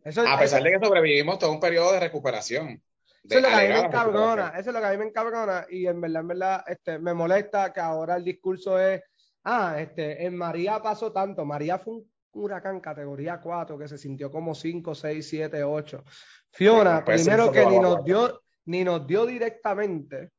A 0.05 0.39
pesar 0.39 0.61
de 0.61 0.71
que 0.71 0.79
sobrevivimos 0.79 1.39
todo 1.39 1.51
un 1.51 1.59
periodo 1.59 1.93
de 1.93 1.99
recuperación. 1.99 2.81
Eso 3.23 3.37
es 3.39 3.41
lo 3.41 3.49
que 3.49 3.55
a 3.55 3.61
mí 3.61 3.67
me 3.69 3.79
encabrona, 3.79 4.49
eso 4.49 4.69
es 4.69 4.73
lo 4.73 4.79
que 4.79 4.85
a 4.85 4.91
mí 4.91 4.97
me 4.97 5.05
encabrona 5.05 5.65
y 5.69 5.87
en 5.87 5.99
verdad, 5.99 6.21
en 6.21 6.27
verdad, 6.27 6.63
este, 6.67 6.99
me 6.99 7.13
molesta 7.13 7.73
que 7.73 7.79
ahora 7.79 8.17
el 8.17 8.23
discurso 8.23 8.79
es, 8.79 9.01
ah, 9.45 9.77
este, 9.79 10.25
en 10.25 10.37
María 10.37 10.79
pasó 10.79 11.11
tanto, 11.11 11.43
María 11.43 11.79
fue 11.79 11.95
un 11.95 12.11
huracán 12.33 12.79
categoría 12.79 13.39
4 13.41 13.79
que 13.79 13.87
se 13.87 13.97
sintió 13.97 14.29
como 14.29 14.53
5, 14.53 14.93
6, 14.93 15.27
7, 15.27 15.63
8. 15.63 16.03
Fiona, 16.51 17.03
primero 17.03 17.51
que 17.51 17.65
ni 17.65 17.79
nos 17.79 18.03
dio, 18.03 18.43
ni 18.65 18.83
nos 18.83 19.07
dio 19.07 19.25
directamente, 19.25 20.29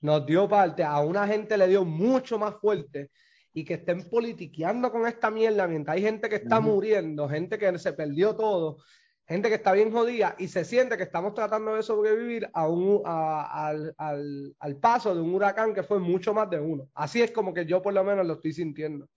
nos 0.00 0.24
dio 0.24 0.48
parte, 0.48 0.82
a 0.82 1.00
una 1.00 1.26
gente 1.26 1.58
le 1.58 1.68
dio 1.68 1.84
mucho 1.84 2.38
más 2.38 2.54
fuerte 2.54 3.10
y 3.54 3.64
que 3.64 3.74
estén 3.74 4.10
politiqueando 4.10 4.90
con 4.92 5.06
esta 5.06 5.30
mierda 5.30 5.66
mientras 5.66 5.96
hay 5.96 6.02
gente 6.02 6.28
que 6.28 6.36
está 6.36 6.60
muriendo, 6.60 7.28
gente 7.28 7.56
que 7.56 7.78
se 7.78 7.92
perdió 7.94 8.36
todo 8.36 8.78
gente 9.26 9.48
que 9.48 9.54
está 9.54 9.72
bien 9.72 9.90
jodida 9.90 10.36
y 10.38 10.48
se 10.48 10.64
siente 10.64 10.96
que 10.96 11.04
estamos 11.04 11.34
tratando 11.34 11.74
de 11.74 11.82
sobrevivir 11.82 12.48
a 12.52 12.68
un, 12.68 13.00
al, 13.04 13.94
al, 13.96 14.54
al, 14.58 14.76
paso 14.76 15.14
de 15.14 15.20
un 15.20 15.34
huracán 15.34 15.72
que 15.72 15.82
fue 15.82 15.98
mucho 15.98 16.34
más 16.34 16.50
de 16.50 16.60
uno. 16.60 16.88
Así 16.94 17.22
es 17.22 17.30
como 17.30 17.54
que 17.54 17.64
yo 17.64 17.80
por 17.80 17.94
lo 17.94 18.04
menos 18.04 18.26
lo 18.26 18.34
estoy 18.34 18.52
sintiendo. 18.52 19.08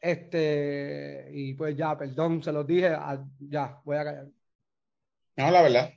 Este, 0.00 1.28
y 1.32 1.54
pues 1.54 1.76
ya, 1.76 1.96
perdón, 1.96 2.42
se 2.42 2.52
los 2.52 2.66
dije, 2.66 2.94
ya, 3.40 3.80
voy 3.84 3.96
a 3.96 4.04
callar. 4.04 4.26
No, 5.36 5.50
la 5.50 5.62
verdad. 5.62 5.90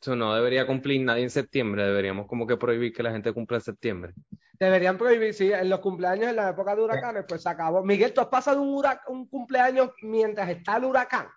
Eso 0.00 0.16
no 0.16 0.34
debería 0.34 0.66
cumplir 0.66 1.02
nadie 1.02 1.24
en 1.24 1.30
septiembre, 1.30 1.84
deberíamos 1.84 2.26
como 2.26 2.46
que 2.46 2.56
prohibir 2.56 2.92
que 2.92 3.02
la 3.02 3.12
gente 3.12 3.32
cumpla 3.32 3.58
en 3.58 3.62
septiembre. 3.62 4.14
Deberían 4.60 4.98
prohibir, 4.98 5.32
sí, 5.32 5.50
en 5.50 5.70
los 5.70 5.80
cumpleaños 5.80 6.28
en 6.28 6.36
la 6.36 6.50
época 6.50 6.76
de 6.76 6.82
huracanes, 6.82 7.24
pues 7.26 7.42
se 7.42 7.48
acabó. 7.48 7.82
Miguel, 7.82 8.12
¿tú 8.12 8.20
has 8.20 8.26
pasado 8.26 8.60
un, 8.60 8.84
un 9.06 9.26
cumpleaños 9.26 9.90
mientras 10.02 10.50
está 10.50 10.76
el 10.76 10.84
huracán? 10.84 11.28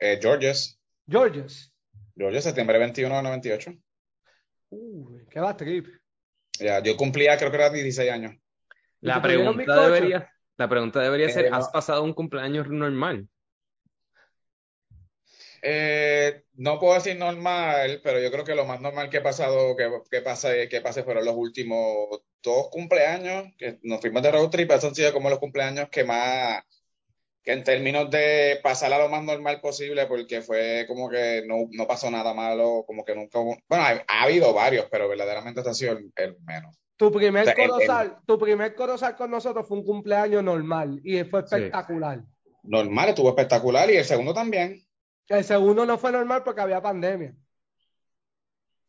Eh, 0.00 0.18
Georges. 0.20 0.76
Georges. 1.08 1.72
Georges, 2.16 2.42
septiembre 2.42 2.80
21 2.80 3.14
de 3.14 3.22
98. 3.22 3.72
Uy, 4.70 5.24
qué 5.30 5.38
va 5.38 5.56
trip. 5.56 5.86
Ya, 6.58 6.82
yo 6.82 6.96
cumplía, 6.96 7.38
creo 7.38 7.52
que 7.52 7.56
era 7.58 7.70
16 7.70 8.10
años. 8.10 8.34
La 9.00 9.22
pregunta 9.22 9.86
debería, 9.86 10.28
la 10.56 10.68
pregunta 10.68 11.00
debería 11.00 11.28
ser, 11.28 11.46
eh, 11.46 11.50
¿has 11.52 11.68
pasado 11.68 12.02
un 12.02 12.12
cumpleaños 12.12 12.68
normal? 12.68 13.28
Eh, 15.64 16.42
no 16.54 16.80
puedo 16.80 16.94
decir 16.94 17.16
normal, 17.16 18.00
pero 18.02 18.20
yo 18.20 18.32
creo 18.32 18.44
que 18.44 18.56
lo 18.56 18.64
más 18.64 18.80
normal 18.80 19.08
que 19.08 19.18
he 19.18 19.22
pasado, 19.22 19.76
que, 19.76 19.88
que 20.10 20.20
pase, 20.20 20.68
que 20.68 20.80
pase 20.80 21.04
fueron 21.04 21.24
los 21.24 21.36
últimos 21.36 22.20
dos 22.42 22.68
cumpleaños, 22.68 23.54
que 23.56 23.78
nos 23.82 24.00
fuimos 24.00 24.22
de 24.22 24.32
road 24.32 24.50
trip, 24.50 24.72
esos 24.72 24.86
han 24.86 24.94
sido 24.96 25.12
como 25.12 25.30
los 25.30 25.38
cumpleaños 25.38 25.88
que 25.88 26.02
más, 26.02 26.64
que 27.44 27.52
en 27.52 27.62
términos 27.62 28.10
de 28.10 28.58
pasar 28.60 28.92
a 28.92 28.98
lo 28.98 29.08
más 29.08 29.22
normal 29.22 29.60
posible, 29.60 30.06
porque 30.06 30.42
fue 30.42 30.84
como 30.88 31.08
que 31.08 31.44
no, 31.46 31.68
no 31.70 31.86
pasó 31.86 32.10
nada 32.10 32.34
malo, 32.34 32.82
como 32.84 33.04
que 33.04 33.14
nunca 33.14 33.38
hubo, 33.38 33.56
bueno, 33.68 33.84
ha, 33.84 34.22
habido 34.24 34.52
varios, 34.52 34.86
pero 34.90 35.08
verdaderamente 35.08 35.60
este 35.60 35.70
ha 35.70 35.74
sido 35.74 35.92
el, 35.92 36.36
menos. 36.44 36.76
Tu 36.96 37.10
primer, 37.12 37.54
corozal, 37.54 38.18
tu 38.26 38.38
primer 38.38 38.74
corozal 38.74 39.16
con 39.16 39.30
nosotros 39.30 39.66
fue 39.66 39.78
un 39.78 39.84
cumpleaños 39.84 40.42
normal 40.42 41.00
y 41.04 41.22
fue 41.22 41.40
espectacular. 41.40 42.20
Normal, 42.64 43.08
estuvo 43.08 43.28
espectacular 43.28 43.90
y 43.90 43.96
el 43.96 44.04
segundo 44.04 44.34
también. 44.34 44.84
El 45.28 45.44
segundo 45.44 45.86
no 45.86 45.98
fue 45.98 46.12
normal 46.12 46.42
porque 46.44 46.60
había 46.60 46.82
pandemia. 46.82 47.34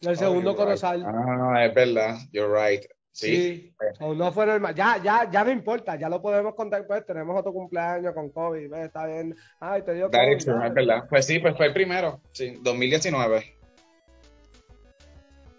El 0.01 0.09
oh, 0.09 0.15
segundo 0.15 0.55
corozal. 0.55 1.05
Ah, 1.05 1.65
es 1.65 1.73
verdad, 1.73 2.17
you're 2.31 2.51
right. 2.53 2.83
Sí. 3.13 3.75
O 3.99 4.15
no 4.15 4.31
fue 4.31 4.45
normal. 4.47 4.73
Ya, 4.73 4.99
ya, 5.01 5.29
ya 5.29 5.43
no 5.43 5.51
importa, 5.51 5.95
ya 5.95 6.09
lo 6.09 6.21
podemos 6.21 6.55
contar. 6.55 6.85
Pues 6.87 7.05
tenemos 7.05 7.39
otro 7.39 7.53
cumpleaños 7.53 8.13
con 8.13 8.29
COVID. 8.31 8.73
Está 8.73 9.05
bien. 9.05 9.35
Ay, 9.59 9.83
te 9.83 9.93
dio 9.93 10.09
COVID. 10.09 10.35
es 10.35 10.73
verdad. 10.73 11.03
Pues 11.07 11.25
sí, 11.25 11.39
pues 11.39 11.55
fue 11.55 11.67
el 11.67 11.73
primero. 11.73 12.21
Sí, 12.31 12.57
2019. 12.61 13.55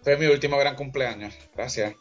Fue 0.02 0.16
mi 0.16 0.26
último 0.26 0.58
gran 0.58 0.74
cumpleaños. 0.74 1.34
Gracias. 1.54 1.94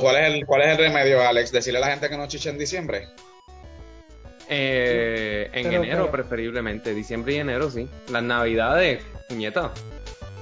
¿cuál, 0.00 0.16
es 0.16 0.34
el, 0.34 0.46
¿Cuál 0.46 0.62
es 0.62 0.68
el 0.68 0.78
remedio, 0.78 1.26
Alex? 1.26 1.50
¿Decirle 1.50 1.78
a 1.78 1.82
la 1.82 1.90
gente 1.90 2.08
que 2.10 2.16
no 2.16 2.28
chiche 2.28 2.50
en 2.50 2.58
diciembre? 2.58 3.08
Eh, 4.48 5.50
en 5.52 5.72
enero, 5.72 6.10
preferiblemente. 6.10 6.94
Diciembre 6.94 7.34
y 7.34 7.36
enero, 7.36 7.70
sí. 7.70 7.88
Las 8.10 8.22
navidades, 8.22 9.02
puñeta. 9.28 9.72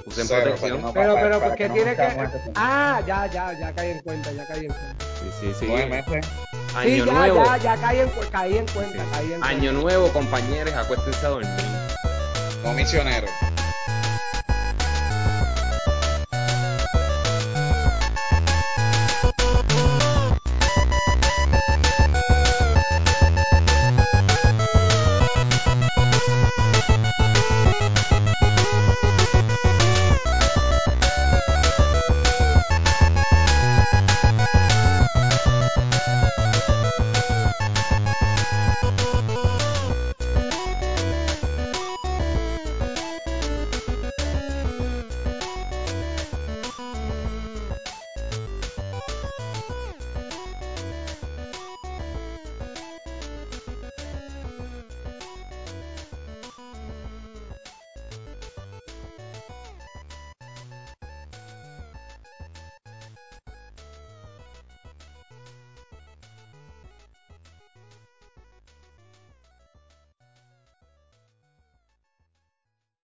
Usen 0.06 0.28
protección. 0.28 0.92
pero, 0.92 1.14
pero, 1.14 1.40
¿por 1.40 1.54
qué 1.54 1.68
tiene 1.70 1.96
que.? 1.96 2.08
Ah, 2.54 3.00
ya, 3.06 3.26
ya, 3.26 3.58
ya 3.58 3.72
caí 3.72 3.90
en 3.92 4.00
cuenta, 4.00 4.32
ya 4.32 4.46
caí 4.46 4.66
en 4.66 4.72
cuenta. 4.72 5.04
Sí, 5.18 5.30
sí, 5.40 5.54
sí. 5.60 5.72
Año 5.72 6.90
sí, 6.90 6.98
ya, 6.98 7.12
nuevo. 7.12 7.44
Ya, 7.44 7.56
ya 7.56 7.76
caí 7.76 8.00
en, 8.00 8.10
caí 8.30 8.58
en 8.58 8.66
cuenta, 8.66 9.04
caí 9.12 9.32
en 9.32 9.44
Año 9.44 9.72
nuevo, 9.72 10.08
compañeros, 10.08 10.74
acuéstense 10.74 11.24
a 11.24 11.28
dormir. 11.30 11.48
No 12.62 12.72
misioneros. 12.74 13.30